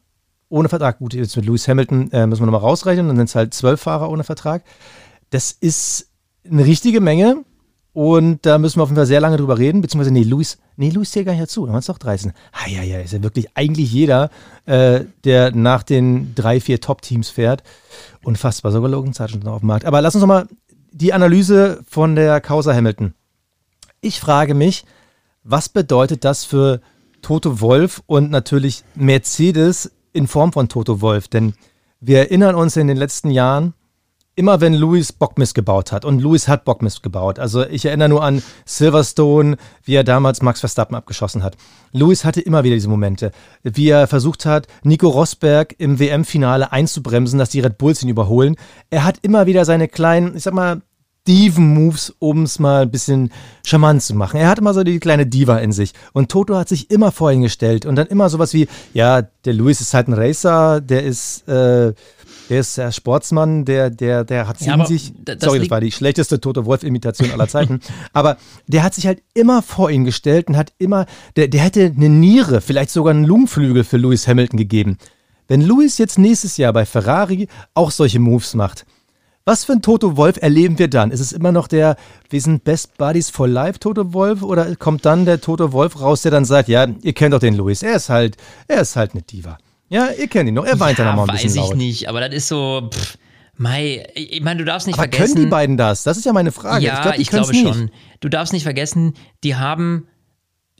[0.48, 0.98] ohne Vertrag.
[0.98, 3.80] Gut, jetzt mit Lewis Hamilton äh, müssen wir nochmal rausrechnen, dann sind es halt 12
[3.80, 4.64] Fahrer ohne Vertrag.
[5.30, 6.10] Das ist
[6.50, 7.44] eine richtige Menge.
[7.98, 10.90] Und da müssen wir auf jeden Fall sehr lange drüber reden, beziehungsweise, nee, Luis, nee,
[10.90, 12.32] Luis zählt gar nicht dazu, da waren es doch 13.
[12.52, 14.30] Ah, ja, ja, ist ja wirklich eigentlich jeder,
[14.66, 17.64] äh, der nach den drei, vier Top-Teams fährt.
[18.22, 19.84] Unfassbar, sogar Logan Sargent noch auf dem Markt.
[19.84, 20.46] Aber lass uns nochmal
[20.92, 23.14] die Analyse von der Causa Hamilton.
[24.00, 24.84] Ich frage mich,
[25.42, 26.80] was bedeutet das für
[27.20, 31.26] Toto Wolf und natürlich Mercedes in Form von Toto Wolf?
[31.26, 31.54] Denn
[31.98, 33.74] wir erinnern uns in den letzten Jahren,
[34.38, 36.04] immer wenn Louis Bockmist gebaut hat.
[36.04, 37.40] Und Louis hat Bockmist gebaut.
[37.40, 41.56] Also ich erinnere nur an Silverstone, wie er damals Max Verstappen abgeschossen hat.
[41.92, 43.32] Louis hatte immer wieder diese Momente,
[43.64, 48.54] wie er versucht hat, Nico Rosberg im WM-Finale einzubremsen, dass die Red Bulls ihn überholen.
[48.90, 50.82] Er hat immer wieder seine kleinen, ich sag mal,
[51.28, 53.30] Diven-Moves, um es mal ein bisschen
[53.64, 54.40] charmant zu machen.
[54.40, 55.92] Er hat immer so die kleine Diva in sich.
[56.14, 59.52] Und Toto hat sich immer vor ihn gestellt und dann immer sowas wie, ja, der
[59.52, 61.92] Louis ist halt ein Racer, der ist, äh,
[62.48, 65.12] der ist der Sportsmann, der, der, der hat ja, in sich.
[65.40, 67.80] Sorry, das war die schlechteste Tote Wolf-Imitation aller Zeiten.
[68.12, 71.06] aber der hat sich halt immer vor ihn gestellt und hat immer,
[71.36, 74.98] der, der hätte eine Niere, vielleicht sogar einen Lungenflügel für Lewis Hamilton gegeben.
[75.46, 78.84] Wenn Lewis jetzt nächstes Jahr bei Ferrari auch solche Moves macht,
[79.48, 81.10] was für ein Toto Wolf erleben wir dann?
[81.10, 81.96] Ist es immer noch der,
[82.28, 86.20] wir sind Best Buddies for Life Toto Wolf oder kommt dann der Toto Wolf raus,
[86.20, 89.12] der dann sagt, ja, ihr kennt doch den Louis, er ist halt, er ist halt
[89.12, 89.56] eine Diva.
[89.88, 90.64] Ja, ihr kennt ihn noch.
[90.64, 91.70] Er weint ja, dann nochmal ein bisschen laut.
[91.70, 92.88] Weiß ich nicht, aber das ist so.
[92.92, 93.18] Pff,
[93.60, 95.34] Mai, ich meine, du darfst nicht aber vergessen.
[95.34, 96.04] Können die beiden das?
[96.04, 96.84] Das ist ja meine Frage.
[96.84, 97.90] Ja, ich, glaub, ich glaube schon.
[98.20, 100.06] Du darfst nicht vergessen, die haben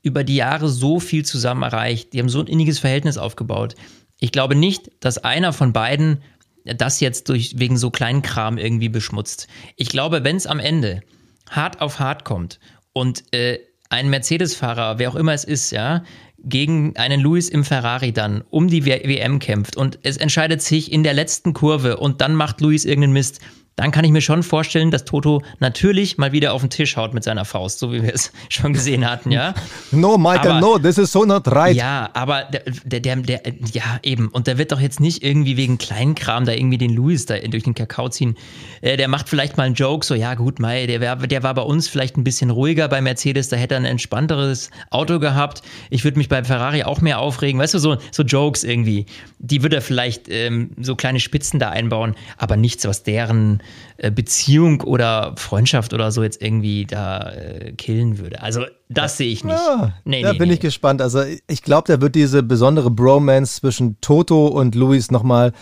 [0.03, 2.13] über die Jahre so viel zusammen erreicht.
[2.13, 3.75] Die haben so ein inniges Verhältnis aufgebaut.
[4.21, 6.23] Ich glaube nicht, dass einer von beiden
[6.65, 9.49] das jetzt durch, wegen so kleinen Kram irgendwie beschmutzt.
[9.77, 11.03] Ich glaube, wenn es am Ende
[11.51, 12.61] hart auf hart kommt
[12.93, 13.59] und äh,
[13.91, 16.05] ein Mercedes-Fahrer, wer auch immer es ist, ja,
[16.45, 19.77] gegen einen Lewis im Ferrari dann um die WM kämpft.
[19.77, 23.41] Und es entscheidet sich in der letzten Kurve und dann macht Lewis irgendeinen Mist,
[23.79, 27.15] dann kann ich mir schon vorstellen, dass Toto natürlich mal wieder auf den Tisch haut
[27.15, 29.55] mit seiner Faust, so wie wir es schon gesehen hatten, ja.
[29.93, 31.77] No, Michael, aber, no, this is so not right.
[31.77, 32.49] Ja, aber
[32.85, 33.41] der, der, der,
[33.73, 34.29] ja, eben.
[34.29, 37.63] Und der wird doch jetzt nicht irgendwie wegen Kleinkram da irgendwie den Louis da durch
[37.63, 38.37] den Kakao ziehen.
[38.81, 41.55] Äh, der macht vielleicht mal einen Joke, so, ja, gut, Mai, der, wär, der war
[41.55, 45.63] bei uns vielleicht ein bisschen ruhiger bei Mercedes, da hätte er ein entspannteres Auto gehabt.
[45.91, 47.61] Ich würde mich bei Ferrari auch mehr aufregen.
[47.61, 49.07] Weißt du, so, so Jokes irgendwie.
[49.39, 53.63] Die würde er vielleicht ähm, so kleine Spitzen da einbauen, aber nichts, was deren
[54.11, 58.43] Beziehung oder Freundschaft oder so jetzt irgendwie da äh, killen würde.
[58.43, 59.57] Also das sehe ich nicht.
[59.57, 60.55] Ja, nee, da nee, bin nee.
[60.55, 61.03] ich gespannt.
[61.03, 65.53] Also ich glaube, da wird diese besondere Bromance zwischen Toto und Luis nochmal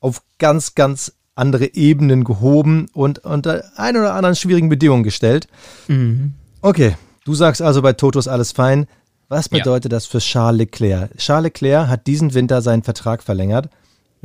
[0.00, 5.46] auf ganz, ganz andere Ebenen gehoben und unter ein oder anderen schwierigen Bedingungen gestellt.
[5.88, 6.34] Mhm.
[6.62, 8.86] Okay, du sagst also bei Toto ist alles fein.
[9.28, 9.96] Was bedeutet ja.
[9.96, 11.16] das für Charles Leclerc?
[11.18, 13.68] Charles Leclerc hat diesen Winter seinen Vertrag verlängert.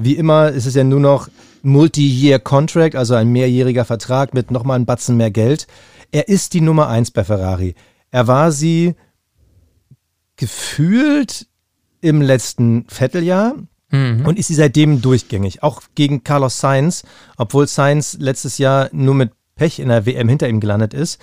[0.02, 1.28] Wie immer ist es ja nur noch
[1.62, 5.68] Multi-Year Contract, also ein mehrjähriger Vertrag mit nochmal ein Batzen mehr Geld.
[6.12, 7.76] Er ist die Nummer eins bei Ferrari.
[8.10, 8.96] Er war sie
[10.38, 11.48] gefühlt
[12.00, 13.56] im letzten Vierteljahr
[13.92, 14.26] mhm.
[14.26, 15.64] und ist sie seitdem durchgängig.
[15.64, 17.04] Auch gegen Carlos Sainz,
[17.36, 21.20] obwohl Sainz letztes Jahr nur mit Pech in der WM hinter ihm gelandet ist.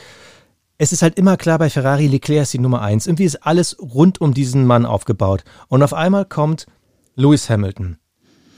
[0.77, 3.07] Es ist halt immer klar bei Ferrari, Leclerc ist die Nummer eins.
[3.07, 5.45] Irgendwie ist alles rund um diesen Mann aufgebaut.
[5.69, 6.67] Und auf einmal kommt
[7.15, 7.97] Lewis Hamilton.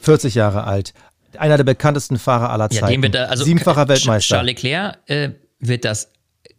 [0.08, 0.94] 40 Jahre alt,
[1.36, 2.86] einer der bekanntesten Fahrer aller Zeiten.
[2.86, 4.36] Ja, dem wird da, also Siebenfacher Weltmeister.
[4.36, 6.10] Charles Leclerc äh, wird das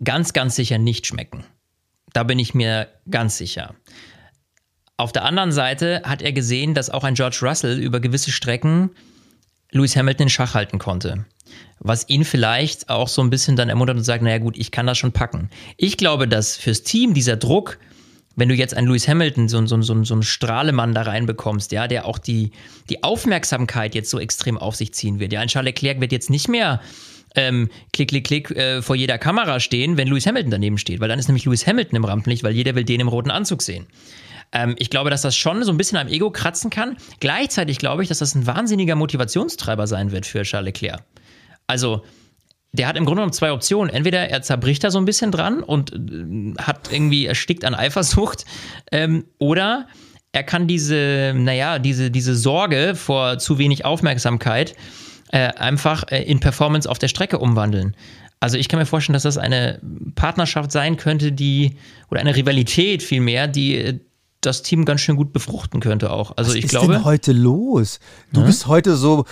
[0.03, 1.43] ganz, ganz sicher nicht schmecken.
[2.13, 3.73] Da bin ich mir ganz sicher.
[4.97, 8.91] Auf der anderen Seite hat er gesehen, dass auch ein George Russell über gewisse Strecken
[9.71, 11.25] Lewis Hamilton in Schach halten konnte.
[11.79, 14.85] Was ihn vielleicht auch so ein bisschen dann ermuntert und sagt, naja gut, ich kann
[14.85, 15.49] das schon packen.
[15.77, 17.79] Ich glaube, dass fürs Team dieser Druck
[18.39, 21.87] wenn du jetzt einen Lewis Hamilton, so, so, so, so einen Strahlemann da reinbekommst, ja,
[21.87, 22.51] der auch die,
[22.89, 25.33] die Aufmerksamkeit jetzt so extrem auf sich ziehen wird.
[25.33, 26.81] Ja, ein Charles Leclerc wird jetzt nicht mehr
[27.35, 31.09] ähm, klick, klick, klick äh, vor jeder Kamera stehen, wenn Lewis Hamilton daneben steht, weil
[31.09, 33.87] dann ist nämlich Lewis Hamilton im Rampenlicht, weil jeder will den im roten Anzug sehen.
[34.51, 36.97] Ähm, ich glaube, dass das schon so ein bisschen am Ego kratzen kann.
[37.19, 41.03] Gleichzeitig glaube ich, dass das ein wahnsinniger Motivationstreiber sein wird für Charles Leclerc.
[41.67, 42.03] Also,
[42.71, 43.93] der hat im Grunde genommen zwei Optionen.
[43.93, 48.45] Entweder er zerbricht da so ein bisschen dran und äh, hat irgendwie erstickt an Eifersucht,
[48.91, 49.87] ähm, oder
[50.31, 54.75] er kann diese, naja, diese, diese Sorge vor zu wenig Aufmerksamkeit
[55.31, 57.95] äh, einfach äh, in Performance auf der Strecke umwandeln.
[58.39, 59.79] Also ich kann mir vorstellen, dass das eine
[60.15, 61.75] Partnerschaft sein könnte, die,
[62.09, 63.99] oder eine Rivalität vielmehr, die äh,
[64.41, 66.37] das Team ganz schön gut befruchten könnte auch.
[66.37, 66.93] Also Was ich ist glaube.
[66.93, 67.99] denn heute los?
[68.31, 68.47] Du Hm?
[68.47, 69.25] bist heute so,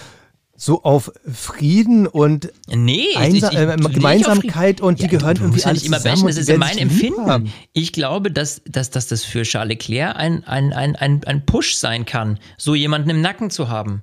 [0.59, 5.47] so auf Frieden und Nee, Einsa ich- ich- äh, Gemeinsamkeit und die Ja, gehören irgendwie
[5.51, 7.53] musst ja alle nicht immer zusammen bashen, das ist mein Empfinden.
[7.73, 11.75] Ich glaube, dass, dass, dass das für Charles Leclerc ein, ein, ein, ein, ein Push
[11.75, 14.01] sein kann, so jemanden im Nacken zu haben.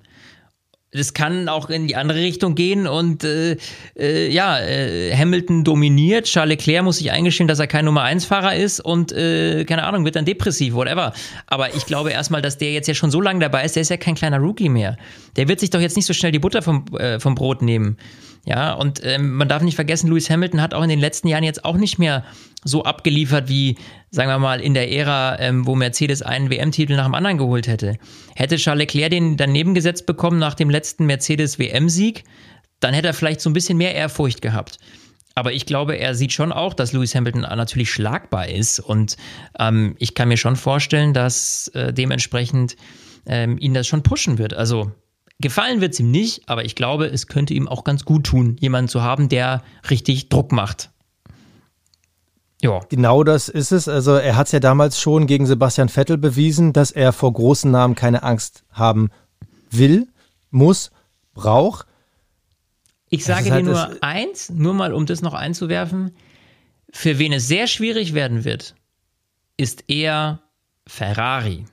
[0.96, 3.56] Das kann auch in die andere Richtung gehen und äh,
[3.98, 8.24] äh, ja, äh, Hamilton dominiert, Charles Leclerc muss sich eingestehen, dass er kein Nummer 1
[8.26, 11.12] Fahrer ist und äh, keine Ahnung, wird dann depressiv, whatever.
[11.48, 13.90] Aber ich glaube erstmal, dass der jetzt ja schon so lange dabei ist, der ist
[13.90, 14.96] ja kein kleiner Rookie mehr.
[15.34, 17.96] Der wird sich doch jetzt nicht so schnell die Butter vom, äh, vom Brot nehmen.
[18.46, 21.44] Ja, und ähm, man darf nicht vergessen, Lewis Hamilton hat auch in den letzten Jahren
[21.44, 22.24] jetzt auch nicht mehr
[22.62, 23.76] so abgeliefert wie,
[24.14, 27.66] sagen wir mal, in der Ära, ähm, wo Mercedes einen WM-Titel nach dem anderen geholt
[27.66, 27.96] hätte.
[28.36, 32.22] Hätte Charles Leclerc den daneben gesetzt bekommen nach dem letzten Mercedes-WM-Sieg,
[32.78, 34.78] dann hätte er vielleicht so ein bisschen mehr Ehrfurcht gehabt.
[35.34, 38.78] Aber ich glaube, er sieht schon auch, dass Lewis Hamilton natürlich schlagbar ist.
[38.78, 39.16] Und
[39.58, 42.76] ähm, ich kann mir schon vorstellen, dass äh, dementsprechend
[43.26, 44.54] ähm, ihn das schon pushen wird.
[44.54, 44.92] Also
[45.40, 48.56] gefallen wird es ihm nicht, aber ich glaube, es könnte ihm auch ganz gut tun,
[48.60, 50.90] jemanden zu haben, der richtig Druck macht.
[52.64, 52.80] Ja.
[52.88, 53.88] Genau das ist es.
[53.88, 57.70] Also er hat es ja damals schon gegen Sebastian Vettel bewiesen, dass er vor großen
[57.70, 59.10] Namen keine Angst haben
[59.70, 60.08] will,
[60.50, 60.90] muss,
[61.34, 61.86] braucht.
[63.10, 66.16] Ich sage halt dir nur eins, nur mal um das noch einzuwerfen.
[66.90, 68.74] Für wen es sehr schwierig werden wird,
[69.58, 70.40] ist eher
[70.86, 71.66] Ferrari.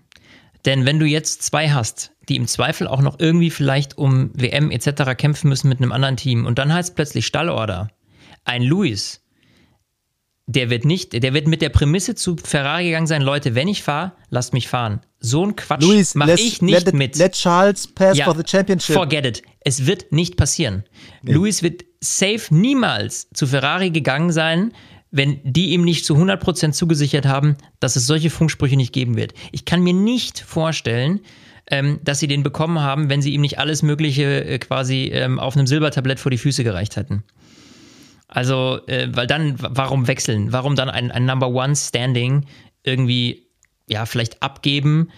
[0.65, 4.71] Denn wenn du jetzt zwei hast, die im Zweifel auch noch irgendwie vielleicht um WM
[4.71, 5.15] etc.
[5.15, 7.87] kämpfen müssen mit einem anderen Team und dann heißt plötzlich Stallorder,
[8.43, 9.20] ein Luis,
[10.51, 13.83] der wird nicht, der wird mit der Prämisse zu Ferrari gegangen sein, Leute, wenn ich
[13.83, 15.01] fahre, lasst mich fahren.
[15.19, 17.15] So ein Quatsch Luis, mache ich nicht let, it- mit.
[17.17, 18.95] let Charles pass for the championship.
[18.95, 19.41] Forget it.
[19.61, 20.83] Es wird nicht passieren.
[21.23, 24.73] Lewis wird safe niemals zu Ferrari gegangen sein,
[25.11, 29.33] wenn die ihm nicht zu 100% zugesichert haben, dass es solche Funksprüche nicht geben wird.
[29.51, 31.19] Ich kann mir nicht vorstellen,
[31.69, 35.37] ähm, dass sie den bekommen haben, wenn sie ihm nicht alles Mögliche äh, quasi ähm,
[35.39, 37.23] auf einem Silbertablett vor die Füße gereicht hätten.
[38.31, 40.53] Also, äh, weil dann, warum wechseln?
[40.53, 42.45] Warum dann ein, ein Number One Standing
[42.83, 43.45] irgendwie,
[43.87, 45.09] ja, vielleicht abgeben?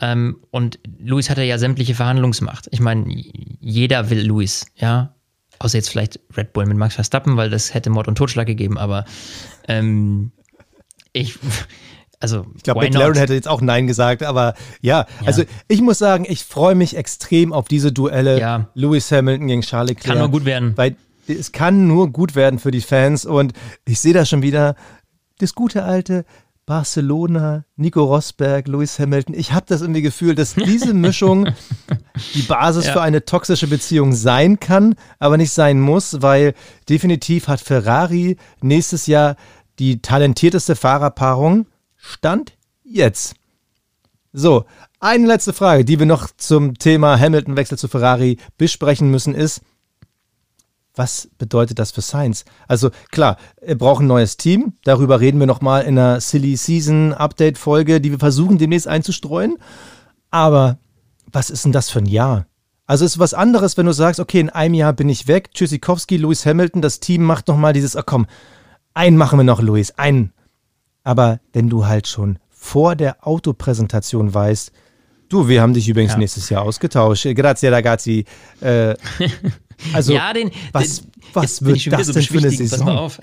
[0.00, 2.68] Ähm, und Luis hatte ja sämtliche Verhandlungsmacht.
[2.70, 5.14] Ich meine, jeder will Luis, ja.
[5.58, 8.78] Außer jetzt vielleicht Red Bull mit Max Verstappen, weil das hätte Mord und Totschlag gegeben,
[8.78, 9.04] aber
[9.68, 10.32] ähm,
[11.12, 11.38] ich,
[12.20, 16.24] also, Ich glaube, McLaren hätte jetzt auch Nein gesagt, aber ja, also ich muss sagen,
[16.26, 18.70] ich freue mich extrem auf diese Duelle Ja.
[18.74, 20.06] Lewis Hamilton gegen Charles Leclerc.
[20.06, 20.76] Kann nur gut werden.
[20.76, 20.96] Weil
[21.34, 23.52] es kann nur gut werden für die Fans und
[23.86, 24.74] ich sehe da schon wieder
[25.38, 26.24] das gute alte
[26.66, 29.34] Barcelona, Nico Rosberg, Lewis Hamilton.
[29.34, 31.48] Ich habe das irgendwie Gefühl, dass diese Mischung
[32.34, 32.92] die Basis Ja.
[32.92, 36.54] für eine toxische Beziehung sein kann, aber nicht sein muss, weil
[36.88, 39.34] definitiv hat Ferrari nächstes Jahr
[39.80, 41.66] die talentierteste Fahrerpaarung.
[41.96, 42.52] Stand
[42.84, 43.34] jetzt.
[44.32, 44.64] So,
[45.00, 49.60] eine letzte Frage, die wir noch zum Thema Hamilton-Wechsel zu Ferrari besprechen müssen, ist,
[50.94, 52.44] was bedeutet das für Sainz?
[52.68, 54.74] Also klar, er braucht ein neues Team.
[54.84, 59.56] Darüber reden wir nochmal in einer Silly Season Update Folge, die wir versuchen demnächst einzustreuen.
[60.30, 60.78] Aber
[61.32, 62.46] was ist denn das für ein Jahr?
[62.86, 65.52] Also es ist was anderes, wenn du sagst, okay, in einem Jahr bin ich weg.
[65.54, 68.26] Tschüssikowski, Lewis Hamilton, das Team macht nochmal dieses, oh komm,
[68.94, 70.32] einen machen wir noch, Lewis, einen.
[71.04, 74.72] Aber wenn du halt schon vor der Autopräsentation weißt,
[75.28, 76.18] du, wir haben dich übrigens Ja.
[76.18, 77.26] nächstes Jahr ausgetauscht.
[77.34, 78.24] Grazie, ragazzi.
[78.60, 78.96] Äh,
[79.92, 82.70] also, ja, den, was, den, was wird das so denn für eine beschwichtigend.
[82.70, 82.98] Pass mal Saison?
[82.98, 83.20] auf.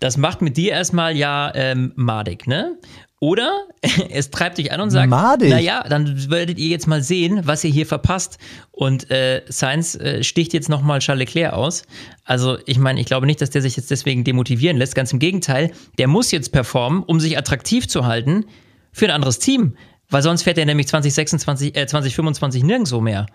[0.00, 2.76] Das macht mit dir erstmal ja ähm, madig, ne?
[3.22, 3.68] Oder
[4.10, 5.50] es treibt dich an und sagt, Madig?
[5.50, 8.38] naja, dann werdet ihr jetzt mal sehen, was ihr hier verpasst.
[8.72, 11.84] Und äh, Sainz äh, sticht jetzt nochmal Charles Leclerc aus.
[12.24, 14.96] Also ich meine, ich glaube nicht, dass der sich jetzt deswegen demotivieren lässt.
[14.96, 18.46] Ganz im Gegenteil, der muss jetzt performen, um sich attraktiv zu halten
[18.90, 19.76] für ein anderes Team.
[20.10, 23.26] Weil sonst fährt er nämlich 2026, äh, 2025 nirgendwo mehr.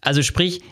[0.00, 0.62] Also sprich,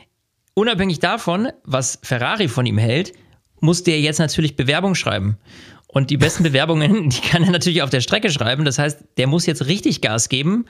[0.54, 3.12] unabhängig davon, was Ferrari von ihm hält,
[3.60, 5.38] muss der jetzt natürlich Bewerbung schreiben.
[5.86, 8.64] Und die besten Bewerbungen, die kann er natürlich auf der Strecke schreiben.
[8.64, 10.66] Das heißt, der muss jetzt richtig Gas geben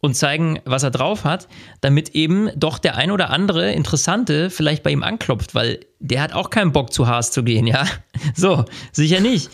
[0.00, 1.48] und zeigen, was er drauf hat,
[1.80, 6.32] damit eben doch der ein oder andere Interessante vielleicht bei ihm anklopft, weil der hat
[6.32, 7.84] auch keinen Bock zu Haas zu gehen, ja.
[8.34, 9.50] So, sicher nicht.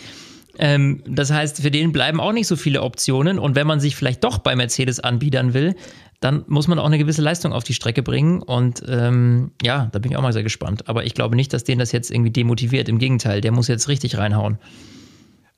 [0.58, 3.38] Ähm, das heißt, für den bleiben auch nicht so viele Optionen.
[3.38, 5.74] Und wenn man sich vielleicht doch bei Mercedes anbiedern will,
[6.20, 8.40] dann muss man auch eine gewisse Leistung auf die Strecke bringen.
[8.40, 10.88] Und ähm, ja, da bin ich auch mal sehr gespannt.
[10.88, 12.88] Aber ich glaube nicht, dass den das jetzt irgendwie demotiviert.
[12.88, 14.58] Im Gegenteil, der muss jetzt richtig reinhauen.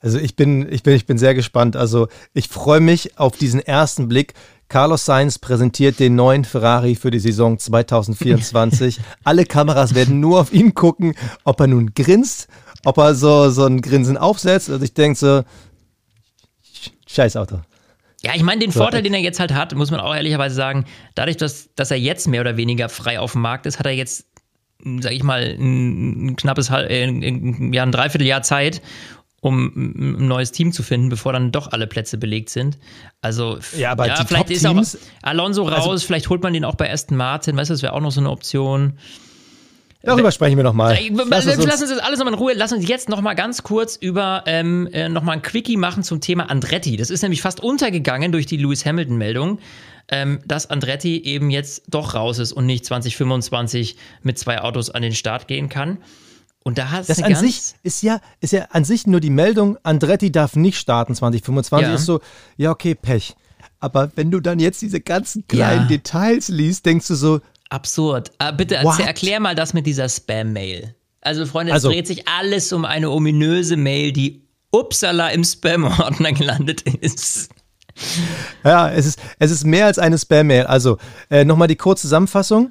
[0.01, 1.77] Also ich bin, ich bin, ich bin sehr gespannt.
[1.77, 4.35] Also ich freue mich auf diesen ersten Blick.
[4.69, 9.01] Carlos Sainz präsentiert den neuen Ferrari für die Saison 2024.
[9.25, 12.49] Alle Kameras werden nur auf ihn gucken, ob er nun grinst,
[12.85, 14.71] ob er so, so ein Grinsen aufsetzt.
[14.71, 15.43] Also ich denke so,
[17.07, 17.61] scheiß Auto.
[18.23, 20.55] Ja, ich meine, den so, Vorteil, den er jetzt halt hat, muss man auch ehrlicherweise
[20.55, 20.85] sagen,
[21.15, 23.93] dadurch, dass, dass er jetzt mehr oder weniger frei auf dem Markt ist, hat er
[23.93, 24.27] jetzt,
[25.01, 28.83] sag ich mal, ein, ein knappes, äh, ein, ja, ein Dreivierteljahr Zeit,
[29.41, 32.79] um ein neues Team zu finden, bevor dann doch alle Plätze belegt sind.
[33.21, 34.83] Also, ja, aber ja, vielleicht ist auch
[35.23, 37.83] Alonso also raus, also, vielleicht holt man den auch bei Aston Martin, weißt du, das
[37.83, 38.99] wäre auch noch so eine Option.
[40.03, 40.99] Darüber sprechen wir nochmal.
[41.29, 42.53] Lass, uns, lass uns das alles nochmal in Ruhe.
[42.55, 46.49] Lass uns jetzt nochmal ganz kurz über ähm, äh, nochmal ein Quickie machen zum Thema
[46.51, 46.97] Andretti.
[46.97, 49.59] Das ist nämlich fast untergegangen durch die Lewis Hamilton-Meldung,
[50.09, 55.03] ähm, dass Andretti eben jetzt doch raus ist und nicht 2025 mit zwei Autos an
[55.03, 55.99] den Start gehen kann.
[56.63, 59.79] Und da hast das an sich ist ja, ist ja an sich nur die Meldung,
[59.85, 61.95] Andretti darf nicht starten 2025, ja.
[61.95, 62.21] ist so,
[62.57, 63.37] ja, okay, Pech.
[63.79, 65.89] Aber wenn du dann jetzt diese ganzen kleinen ja.
[65.89, 67.41] Details liest, denkst du so.
[67.69, 68.33] Absurd.
[68.39, 70.95] Ah, bitte erzähl, erklär mal das mit dieser Spam-Mail.
[71.21, 76.33] Also, Freunde, es also, dreht sich alles um eine ominöse Mail, die upsala im Spam-Ordner
[76.33, 77.51] gelandet ist.
[78.63, 80.67] Ja, es ist, es ist mehr als eine Spam-Mail.
[80.67, 80.99] Also,
[81.31, 82.71] äh, nochmal die kurze Zusammenfassung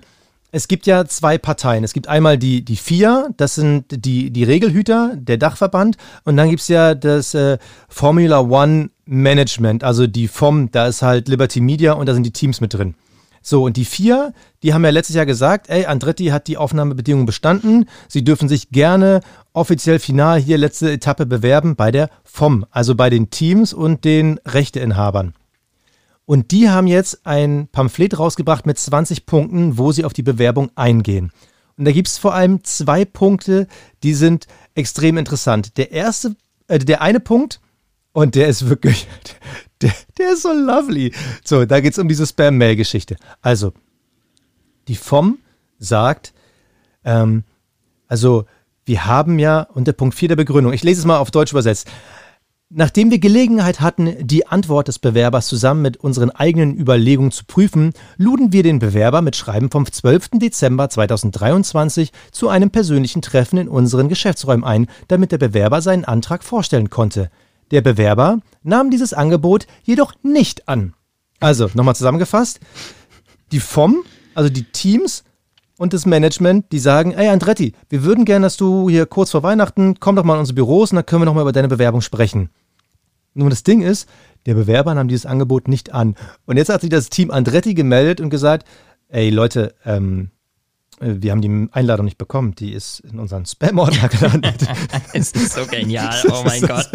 [0.55, 1.83] es gibt ja zwei Parteien.
[1.83, 5.97] Es gibt einmal die, die FIA, das sind die, die Regelhüter, der Dachverband.
[6.23, 7.57] Und dann gibt es ja das äh,
[7.89, 12.31] Formula One Management, also die FOM, da ist halt Liberty Media und da sind die
[12.31, 12.95] Teams mit drin.
[13.47, 17.27] So, und die FIA, die haben ja letztes Jahr gesagt, ey, Andretti hat die Aufnahmebedingungen
[17.27, 17.85] bestanden.
[18.07, 19.21] Sie dürfen sich gerne
[19.53, 24.39] offiziell final hier letzte Etappe bewerben bei der FOM, also bei den Teams und den
[24.47, 25.35] Rechteinhabern.
[26.25, 30.71] Und die haben jetzt ein Pamphlet rausgebracht mit 20 Punkten, wo sie auf die Bewerbung
[30.73, 31.31] eingehen.
[31.77, 33.67] Und da gibt es vor allem zwei Punkte,
[34.01, 35.77] die sind extrem interessant.
[35.77, 36.35] Der erste,
[36.67, 37.61] äh, der eine Punkt,
[38.11, 39.07] und der ist wirklich,
[39.81, 41.13] der, der ist so lovely.
[41.43, 43.17] So, da geht es um diese Spam-Mail-Geschichte.
[43.41, 43.73] Also,
[44.87, 45.39] die FOM
[45.79, 46.33] sagt,
[47.03, 47.43] ähm,
[48.07, 48.45] also
[48.85, 51.89] wir haben ja unter Punkt 4 der Begründung, ich lese es mal auf Deutsch übersetzt,
[52.69, 57.93] Nachdem wir Gelegenheit hatten, die Antwort des Bewerbers zusammen mit unseren eigenen Überlegungen zu prüfen,
[58.17, 60.31] luden wir den Bewerber mit Schreiben vom 12.
[60.33, 66.43] Dezember 2023 zu einem persönlichen Treffen in unseren Geschäftsräumen ein, damit der Bewerber seinen Antrag
[66.43, 67.29] vorstellen konnte.
[67.71, 70.93] Der Bewerber nahm dieses Angebot jedoch nicht an.
[71.39, 72.59] Also, nochmal zusammengefasst,
[73.51, 75.23] die FOM, also die Teams
[75.77, 79.43] und das Management, die sagen, ey Andretti, wir würden gerne, dass du hier kurz vor
[79.43, 81.67] Weihnachten, komm doch mal in unsere Büros und dann können wir noch mal über deine
[81.67, 82.49] Bewerbung sprechen.
[83.33, 84.07] Nun, das Ding ist,
[84.45, 86.15] der Bewerber nahm dieses Angebot nicht an.
[86.45, 88.65] Und jetzt hat sich das Team Andretti gemeldet und gesagt,
[89.09, 90.29] ey Leute, ähm,
[90.99, 94.65] wir haben die Einladung nicht bekommen, die ist in unseren Spam-Ordner gelandet.
[95.13, 96.89] es ist so genial, oh mein Gott.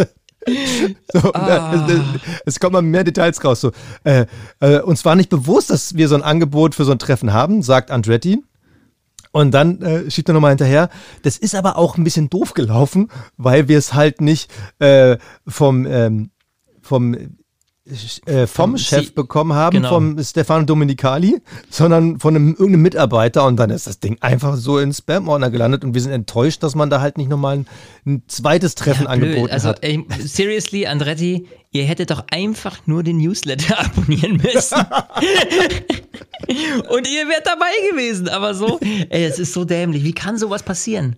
[1.12, 1.86] So, ah.
[1.88, 2.00] es,
[2.46, 3.60] es, kommen mehr Details raus.
[3.60, 3.72] So,
[4.04, 4.26] äh,
[4.60, 7.62] äh, uns war nicht bewusst, dass wir so ein Angebot für so ein Treffen haben,
[7.62, 8.42] sagt Andretti.
[9.32, 10.88] Und dann äh, schiebt er nochmal hinterher.
[11.22, 15.86] Das ist aber auch ein bisschen doof gelaufen, weil wir es halt nicht äh, vom,
[15.86, 16.30] ähm,
[16.80, 17.16] vom,
[18.26, 19.88] äh, vom Chef Sie bekommen haben, genau.
[19.88, 21.40] vom Stefano Domenicali,
[21.70, 23.46] sondern von einem irgendeinem Mitarbeiter.
[23.46, 25.82] Und dann ist das Ding einfach so in Spam-Ordner gelandet.
[25.82, 27.66] Und wir sind enttäuscht, dass man da halt nicht nochmal ein,
[28.06, 29.82] ein zweites Treffen ja, angeboten also, hat.
[29.82, 34.78] Ey, seriously, Andretti, ihr hättet doch einfach nur den Newsletter abonnieren müssen.
[36.90, 38.28] Und ihr wärt dabei gewesen.
[38.28, 40.04] Aber so, ey, es ist so dämlich.
[40.04, 41.16] Wie kann sowas passieren?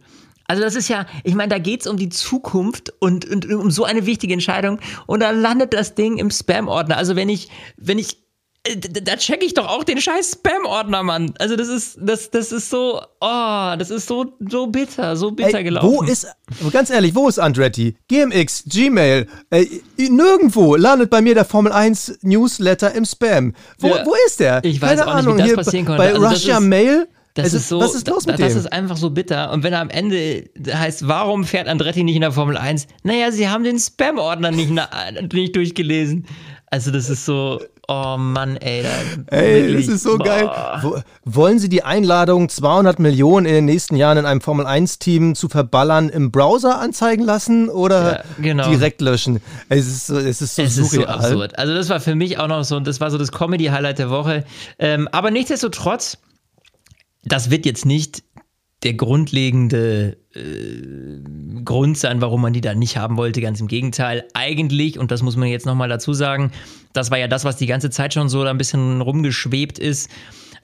[0.52, 3.70] Also das ist ja, ich meine, da geht es um die Zukunft und, und, um
[3.70, 6.98] so eine wichtige Entscheidung und dann landet das Ding im Spam-Ordner.
[6.98, 8.18] Also wenn ich, wenn ich,
[8.64, 11.32] äh, da checke ich doch auch den scheiß Spam-Ordner, Mann.
[11.38, 15.56] Also das ist, das, das ist so, oh, das ist so, so bitter, so bitter
[15.56, 15.88] Ey, gelaufen.
[15.88, 16.26] Wo ist,
[16.70, 17.96] ganz ehrlich, wo ist Andretti?
[18.08, 19.64] GMX, Gmail, äh,
[19.96, 23.54] nirgendwo landet bei mir der Formel 1 Newsletter im Spam.
[23.78, 24.62] Wo, ja, wo ist der?
[24.64, 26.02] Ich weiß Keine auch Ahnung, nicht, wie das passieren konnte.
[26.02, 28.58] Bei also Russia Mail das ist, ist, so, was ist los mit das dem?
[28.58, 29.52] ist einfach so bitter.
[29.52, 32.86] Und wenn er am Ende heißt, warum fährt Andretti nicht in der Formel 1?
[33.04, 34.70] Naja, sie haben den Spam-Ordner nicht,
[35.32, 36.26] nicht durchgelesen.
[36.66, 38.82] Also das ist so, oh Mann, ey.
[38.82, 40.24] Da, ey, wirklich, das ist so boah.
[40.24, 41.04] geil.
[41.24, 45.48] wollen Sie die Einladung, 200 Millionen in den nächsten Jahren in einem Formel 1-Team zu
[45.48, 48.68] verballern, im Browser anzeigen lassen oder ja, genau.
[48.68, 49.40] direkt löschen?
[49.68, 51.58] Es ist so, es ist so, es ist so absurd.
[51.58, 54.44] Also das war für mich auch noch so, das war so das Comedy-Highlight der Woche.
[54.78, 56.18] Ähm, aber nichtsdestotrotz,
[57.24, 58.22] das wird jetzt nicht
[58.82, 63.40] der grundlegende äh, Grund sein, warum man die da nicht haben wollte.
[63.40, 64.24] Ganz im Gegenteil.
[64.34, 66.50] Eigentlich, und das muss man jetzt nochmal dazu sagen,
[66.92, 70.10] das war ja das, was die ganze Zeit schon so da ein bisschen rumgeschwebt ist.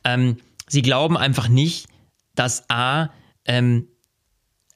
[0.05, 1.87] Ähm, sie glauben einfach nicht,
[2.35, 3.11] dass A,
[3.44, 3.87] ähm,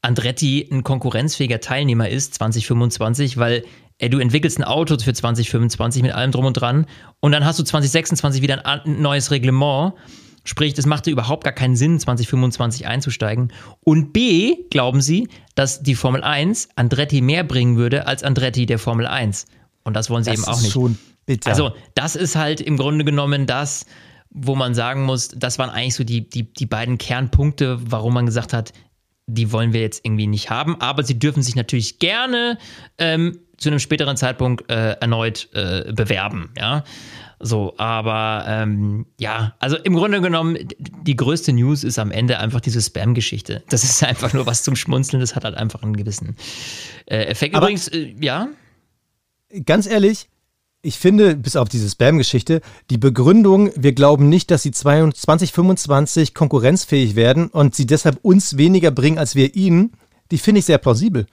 [0.03, 3.65] Andretti ein konkurrenzfähiger Teilnehmer ist, 2025, weil
[3.99, 6.87] ey, du entwickelst ein Auto für 2025 mit allem drum und dran
[7.21, 9.95] und dann hast du 2026 wieder ein neues Reglement.
[10.45, 13.53] Sprich, das machte überhaupt gar keinen Sinn, 2025 einzusteigen.
[13.81, 18.79] Und B, glauben sie, dass die Formel 1 Andretti mehr bringen würde als Andretti der
[18.79, 19.47] Formel 1.
[19.85, 20.73] Und das wollen sie Das eben auch ist nicht.
[20.73, 21.51] schon bitter.
[21.51, 23.87] Also, das ist halt im Grunde genommen das,
[24.31, 28.27] wo man sagen muss, das waren eigentlich so die, die, die beiden Kernpunkte, warum man
[28.27, 28.73] gesagt hat,
[29.27, 30.81] die wollen wir jetzt irgendwie nicht haben.
[30.81, 32.59] Aber sie dürfen sich natürlich gerne
[32.99, 36.51] ähm, zu einem späteren Zeitpunkt äh, erneut äh, bewerben.
[36.59, 36.83] Ja.
[37.45, 42.61] So, aber ähm, ja, also im Grunde genommen, die größte News ist am Ende einfach
[42.61, 43.65] diese Spam-Geschichte.
[43.69, 46.37] Das ist einfach nur was zum Schmunzeln, das hat halt einfach einen gewissen
[47.07, 47.55] äh, Effekt.
[47.57, 48.49] Aber- Übrigens, äh, ja,
[49.67, 50.29] ganz ehrlich,
[50.83, 57.17] ich finde, bis auf diese Spam-Geschichte, die Begründung, wir glauben nicht, dass sie 2025 konkurrenzfähig
[57.17, 59.93] werden und sie deshalb uns weniger bringen als wir ihnen,
[60.31, 61.27] die finde ich sehr plausibel.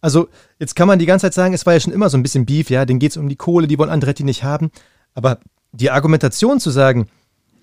[0.00, 0.28] Also,
[0.58, 2.44] jetzt kann man die ganze Zeit sagen, es war ja schon immer so ein bisschen
[2.44, 4.70] Beef, ja, denen geht es um die Kohle, die wollen Andretti nicht haben.
[5.14, 5.38] Aber
[5.72, 7.08] die Argumentation zu sagen,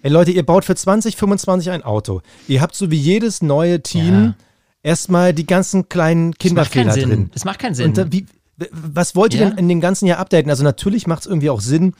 [0.01, 4.13] ey Leute, ihr baut für 2025 ein Auto, ihr habt so wie jedes neue Team
[4.23, 4.35] Ja.
[4.83, 7.29] erstmal die ganzen kleinen Kinderfehler drin.
[7.33, 7.87] Das macht keinen Sinn.
[7.87, 8.25] Und da, wie,
[8.71, 9.49] was wollt ihr Ja.
[9.49, 10.49] denn in dem ganzen Jahr updaten?
[10.49, 11.93] Also natürlich macht es irgendwie auch Sinn,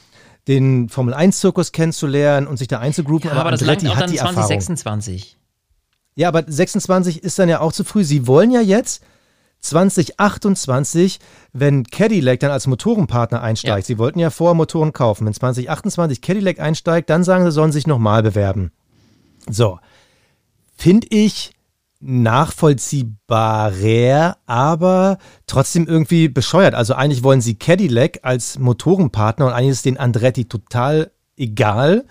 [0.48, 4.18] den Formel-1-Zirkus kennenzulernen und sich da einzugruppen, ja, aber das Andretti langt auch dann die
[4.18, 4.36] Erfahrung.
[4.48, 5.38] 2026.
[6.16, 8.04] Ja, aber 26 ist dann ja auch zu früh.
[8.04, 9.04] Sie wollen ja jetzt
[9.62, 11.20] 2028,
[11.54, 13.78] wenn Cadillac dann als Motorenpartner einsteigt.
[13.78, 13.86] Ja.
[13.86, 15.26] Sie wollten ja vorher Motoren kaufen.
[15.26, 18.72] Wenn 2028 Cadillac einsteigt, dann sagen sie, sollen sich nochmal bewerben.
[19.50, 19.80] So.
[20.76, 21.54] Finde ich
[22.00, 26.74] nachvollziehbarer, aber trotzdem irgendwie bescheuert.
[26.74, 32.06] Also eigentlich wollen sie Cadillac als Motorenpartner und eigentlich ist den Andretti total egal.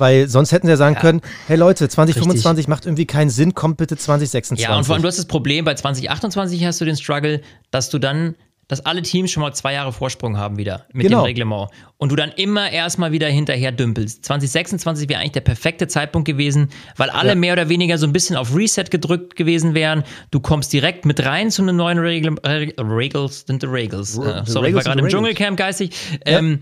[0.00, 3.76] Weil sonst hätten sie ja sagen können, hey Leute, 2025 macht irgendwie keinen Sinn, kommt
[3.76, 4.66] bitte 2026.
[4.66, 7.40] Ja, und vor allem, du hast das Problem, bei 2028 hast du den Struggle,
[7.70, 8.34] dass du dann,
[8.68, 11.22] dass alle Teams schon mal zwei Jahre Vorsprung haben wieder mit Genau.
[11.22, 11.70] dem Reglement.
[11.98, 14.24] Und du dann immer erstmal wieder hinterher dümpelst.
[14.24, 17.34] 2026 wäre eigentlich der perfekte Zeitpunkt gewesen, weil alle Ja.
[17.34, 20.04] mehr oder weniger so ein bisschen auf Reset gedrückt gewesen wären.
[20.30, 24.18] Du kommst direkt mit rein zu einem neuen Regel, Regels, sind die Regels.
[24.18, 25.90] Re- Äh, the sorry, ich war gerade im the Dschungelcamp geistig.
[26.24, 26.60] Ähm,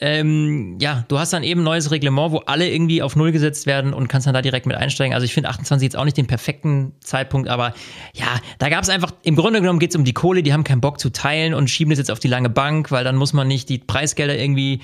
[0.00, 3.66] ähm, ja, du hast dann eben ein neues Reglement, wo alle irgendwie auf Null gesetzt
[3.66, 5.14] werden und kannst dann da direkt mit einsteigen.
[5.14, 7.74] Also ich finde 28 jetzt auch nicht den perfekten Zeitpunkt, aber
[8.14, 10.64] ja, da gab es einfach, im Grunde genommen geht es um die Kohle, die haben
[10.64, 13.32] keinen Bock zu teilen und schieben das jetzt auf die lange Bank, weil dann muss
[13.32, 14.80] man nicht die Preisgelder irgendwie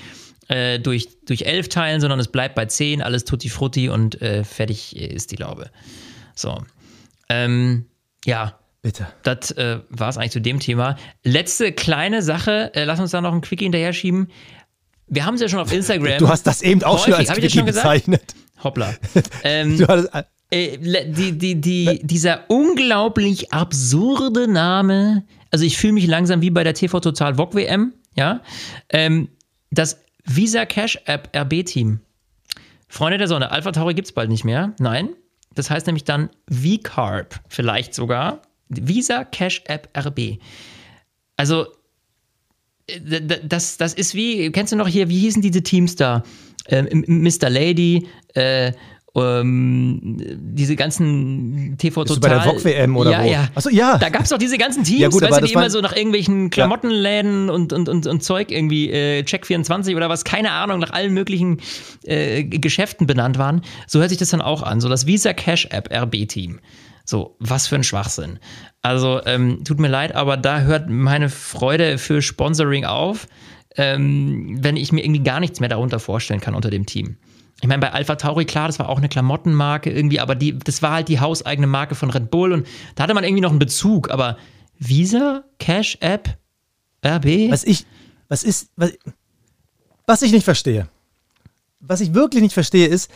[0.47, 4.43] äh, durch, durch elf teilen, sondern es bleibt bei 10, alles tutti frutti und äh,
[4.43, 5.69] fertig ist die Laube.
[6.35, 6.63] So.
[7.29, 7.85] Ähm,
[8.25, 9.07] ja, Bitte.
[9.23, 10.97] das äh, war es eigentlich zu dem Thema.
[11.23, 14.27] Letzte kleine Sache, äh, lass uns da noch ein Quickie hinterher schieben.
[15.11, 16.17] Wir haben es ja schon auf Instagram.
[16.19, 18.33] Du hast das eben auch schon Häufig, als ich das Quickie schon bezeichnet.
[18.63, 18.95] Hoppla.
[19.43, 20.09] Ähm, Du hattest,
[20.51, 26.63] äh, die, die, die, dieser unglaublich absurde Name, also ich fühle mich langsam wie bei
[26.63, 28.41] der TV Total VOG WM, ja,
[28.89, 29.27] ähm,
[29.69, 31.99] das Visa Cash App RB Team.
[32.87, 34.73] Freunde der Sonne, Alpha Tauri gibt es bald nicht mehr.
[34.79, 35.09] Nein,
[35.55, 38.41] das heißt nämlich dann V-Carb, vielleicht sogar.
[38.69, 40.39] Visa Cash App RB.
[41.35, 41.67] Also,
[43.43, 46.23] das, das ist wie, kennst du noch hier, wie hießen diese Teams da?
[46.67, 47.49] Ähm, Mr.
[47.49, 48.71] Lady, äh,
[49.13, 52.39] ähm, diese ganzen TV Bist Total.
[52.39, 53.29] du bei der VOG-WM oder ja, wo?
[53.29, 53.97] Ja, Achso, ja.
[53.97, 55.95] Da gab es doch diese ganzen Teams, Ja, gut, weißt du, die immer so nach
[55.95, 60.79] irgendwelchen Klamottenläden und, und, und, und Zeug irgendwie, äh, Check 24 oder was, keine Ahnung,
[60.79, 61.59] nach allen möglichen
[62.03, 63.61] äh, Geschäften benannt waren.
[63.85, 64.79] So hört sich das dann auch an.
[64.79, 66.59] So das Visa Cash App RB-Team.
[67.05, 68.39] So, was für ein Schwachsinn.
[68.81, 73.27] Also, ähm, tut mir leid, aber da hört meine Freude für Sponsoring auf,
[73.77, 77.17] ähm, wenn ich mir irgendwie gar nichts mehr darunter vorstellen kann unter dem Team.
[77.61, 80.81] Ich meine, bei Alpha Tauri, klar, das war auch eine Klamottenmarke irgendwie, aber die, das
[80.81, 83.59] war halt die hauseigene Marke von Red Bull und da hatte man irgendwie noch einen
[83.59, 84.37] Bezug, aber
[84.79, 86.37] Visa, Cash App,
[87.05, 87.51] RB?
[87.51, 87.85] Was ich,
[88.29, 88.93] was ist, was,
[90.07, 90.89] was ich nicht verstehe,
[91.79, 93.11] was ich wirklich nicht verstehe, ist,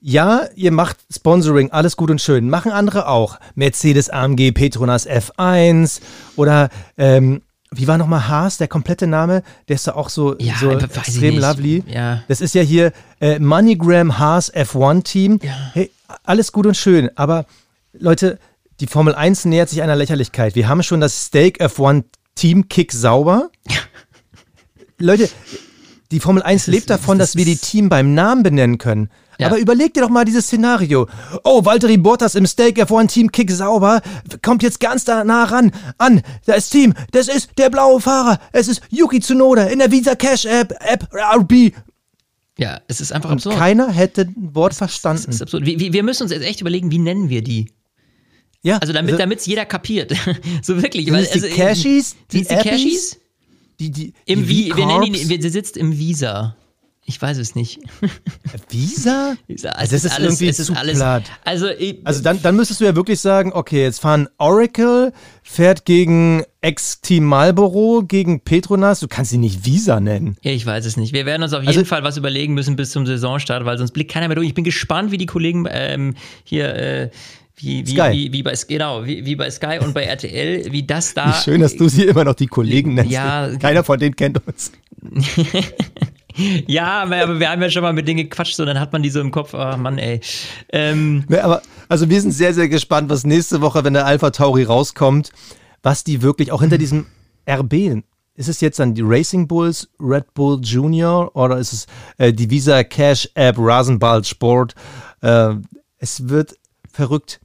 [0.00, 3.38] ja, ihr macht Sponsoring, alles gut und schön, machen andere auch.
[3.54, 6.00] Mercedes AMG Petronas F1
[6.36, 7.42] oder, ähm,
[7.72, 9.42] wie war nochmal Haas, der komplette Name?
[9.68, 11.84] Der ist da auch so, Ja, so extrem lovely.
[11.86, 12.22] Ja.
[12.28, 15.38] Das ist ja hier äh, MoneyGram Haas F1 Team.
[15.42, 15.52] Ja.
[15.74, 15.90] Hey,
[16.24, 17.44] alles gut und schön, aber
[17.92, 18.38] Leute,
[18.80, 20.54] die Formel 1 nähert sich einer Lächerlichkeit.
[20.54, 23.50] Wir haben schon das Stake F1 Team Kick sauber.
[24.98, 25.28] Leute,
[26.10, 28.78] die Formel 1 ist- lebt davon, das dass wir die ist- Team beim Namen benennen
[28.78, 29.10] können.
[29.40, 29.46] Ja.
[29.48, 31.08] Aber überleg dir doch mal dieses Szenario.
[31.44, 34.02] Oh, Valtteri Bottas im Stake F1 Team Kick sauber,
[34.42, 35.72] kommt jetzt ganz da nah ran.
[35.98, 38.38] An, da ist Team, das ist der blaue Fahrer.
[38.52, 41.72] Es ist Yuki Tsunoda in der Visa Cash App, App RB.
[42.58, 43.56] ja, es ist einfach Und absurd.
[43.56, 45.30] keiner hätte ein Wort Das verstanden.
[45.30, 45.64] ist absurd.
[45.64, 47.70] Wir, wir- müssen uns jetzt echt überlegen, wie nennen wir die?
[48.62, 50.12] ja, Also damit es jeder kapiert.
[50.62, 51.06] so wirklich.
[51.06, 52.16] Sind weil, es die also, Cashies?
[52.30, 52.54] Die es die?
[52.56, 53.16] Cashies?
[53.78, 56.54] Die, die, Im die Vi wir nennen ihn, wir- sie sitzt im Visa.
[57.06, 57.80] Ich weiß es nicht.
[58.68, 59.34] Visa?
[59.48, 59.70] Visa.
[59.70, 61.24] Also das ist irgendwie zu platt.
[61.44, 61.66] Also,
[62.04, 67.24] Also dann, dann müsstest du ja wirklich sagen, okay, jetzt fahren Oracle, fährt gegen Ex-Team
[67.24, 69.00] Marlboro, gegen Petronas.
[69.00, 70.36] Du kannst sie nicht Visa nennen.
[70.42, 71.12] ich weiß es nicht.
[71.12, 73.90] Wir werden uns auf jeden Also- Fall was überlegen müssen bis zum Saisonstart, weil sonst
[73.92, 74.46] blickt keiner mehr durch.
[74.48, 77.10] Ich bin gespannt, wie die Kollegen ähm, hier äh,
[77.56, 78.12] wie, wie, Sky.
[78.12, 81.28] wie, wie bei genau, wie, wie bei Sky und bei RTL, wie das da.
[81.30, 83.10] Wie schön, dass du sie immer noch die Kollegen nennst.
[83.10, 83.50] Ja.
[83.58, 84.70] Keiner von denen kennt uns.
[86.66, 89.10] Ja, aber wir haben ja schon mal mit denen gequatscht, so dann hat man die
[89.10, 90.20] so im Kopf, ach Mann, ey.
[90.72, 94.30] Ähm, Ne, aber also wir sind sehr, sehr gespannt, was nächste Woche, wenn der Alpha
[94.30, 95.30] Tauri rauskommt,
[95.82, 97.06] was die wirklich auch hinter diesem
[97.48, 98.02] RB.
[98.34, 101.86] Ist es jetzt dann die Racing Bulls, Red Bull Junior oder ist es
[102.16, 104.74] äh, die Visa Cash App Rasenball Sport?
[105.20, 105.54] Äh,
[105.98, 106.54] es wird
[106.90, 107.40] verrückt.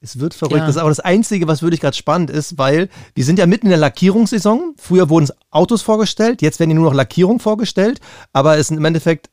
[0.00, 0.58] Es wird verrückt.
[0.58, 0.66] Ja.
[0.66, 3.66] Das ist aber das Einzige, was wirklich gerade spannend ist, weil wir sind ja mitten
[3.66, 4.74] in der Lackierungssaison.
[4.78, 8.00] Früher wurden Autos vorgestellt, jetzt werden die nur noch Lackierung vorgestellt,
[8.32, 9.30] aber es sind im Endeffekt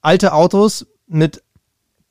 [0.00, 1.42] alte Autos mit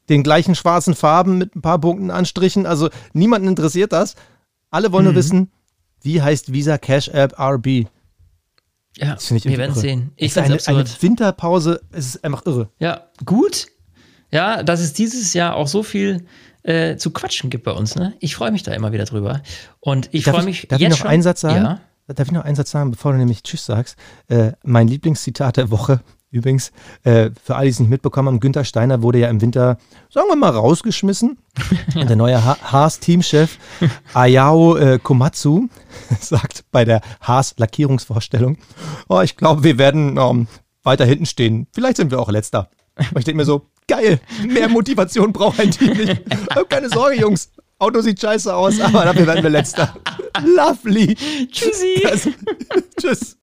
[0.10, 2.66] den gleichen schwarzen Farben mit ein paar Punkten Anstrichen.
[2.66, 4.16] Also niemanden interessiert das.
[4.70, 5.52] Alle wollen nur wissen,
[6.02, 7.88] wie heißt Visa Cash App RB.
[8.98, 10.12] ja, Das finde ich wir werden sehen.
[10.16, 11.04] Ich finde eine, es eine absurd.
[11.04, 12.70] Winterpause, es ist einfach irre.
[12.80, 13.68] Ja, gut.
[14.32, 16.26] Ja, dass es dieses Jahr auch so viel
[16.64, 17.96] äh, zu quatschen gibt bei uns.
[17.96, 18.14] Ne?
[18.20, 19.42] Ich freue mich da immer wieder drüber.
[19.80, 21.08] Und ich freue ich- mich darf ich jetzt noch schon.
[21.08, 21.64] einen Satz sagen?
[21.66, 21.80] Ja.
[22.08, 23.96] Darf ich noch einen Satz sagen, bevor du nämlich Tschüss sagst?
[24.28, 28.66] Äh, mein Lieblingszitat der Woche, übrigens, äh, für alle, die es nicht mitbekommen haben, Günther
[28.66, 29.78] Steiner wurde ja im Winter,
[30.10, 31.38] sagen wir mal, rausgeschmissen.
[31.96, 33.58] Und der neue Ha- Haas-Teamchef
[34.14, 35.68] Ayao äh, Komatsu
[36.20, 38.58] sagt bei der Haas-Lackierungsvorstellung,
[39.08, 40.48] oh, ich glaube, wir werden ähm,
[40.84, 41.68] weiter hinten stehen.
[41.72, 42.70] Vielleicht sind wir auch letzter.
[42.98, 46.22] Und ich denke mir so, geil, mehr Motivation braucht ein Team nicht.
[46.56, 47.50] Hab keine Sorge, Jungs.
[47.78, 49.96] Auto sieht scheiße aus, aber dafür werden wir letzter.
[50.44, 51.16] Lovely.
[51.52, 52.02] Tschüssi.
[52.04, 52.30] Das,
[53.02, 53.38] tschüss.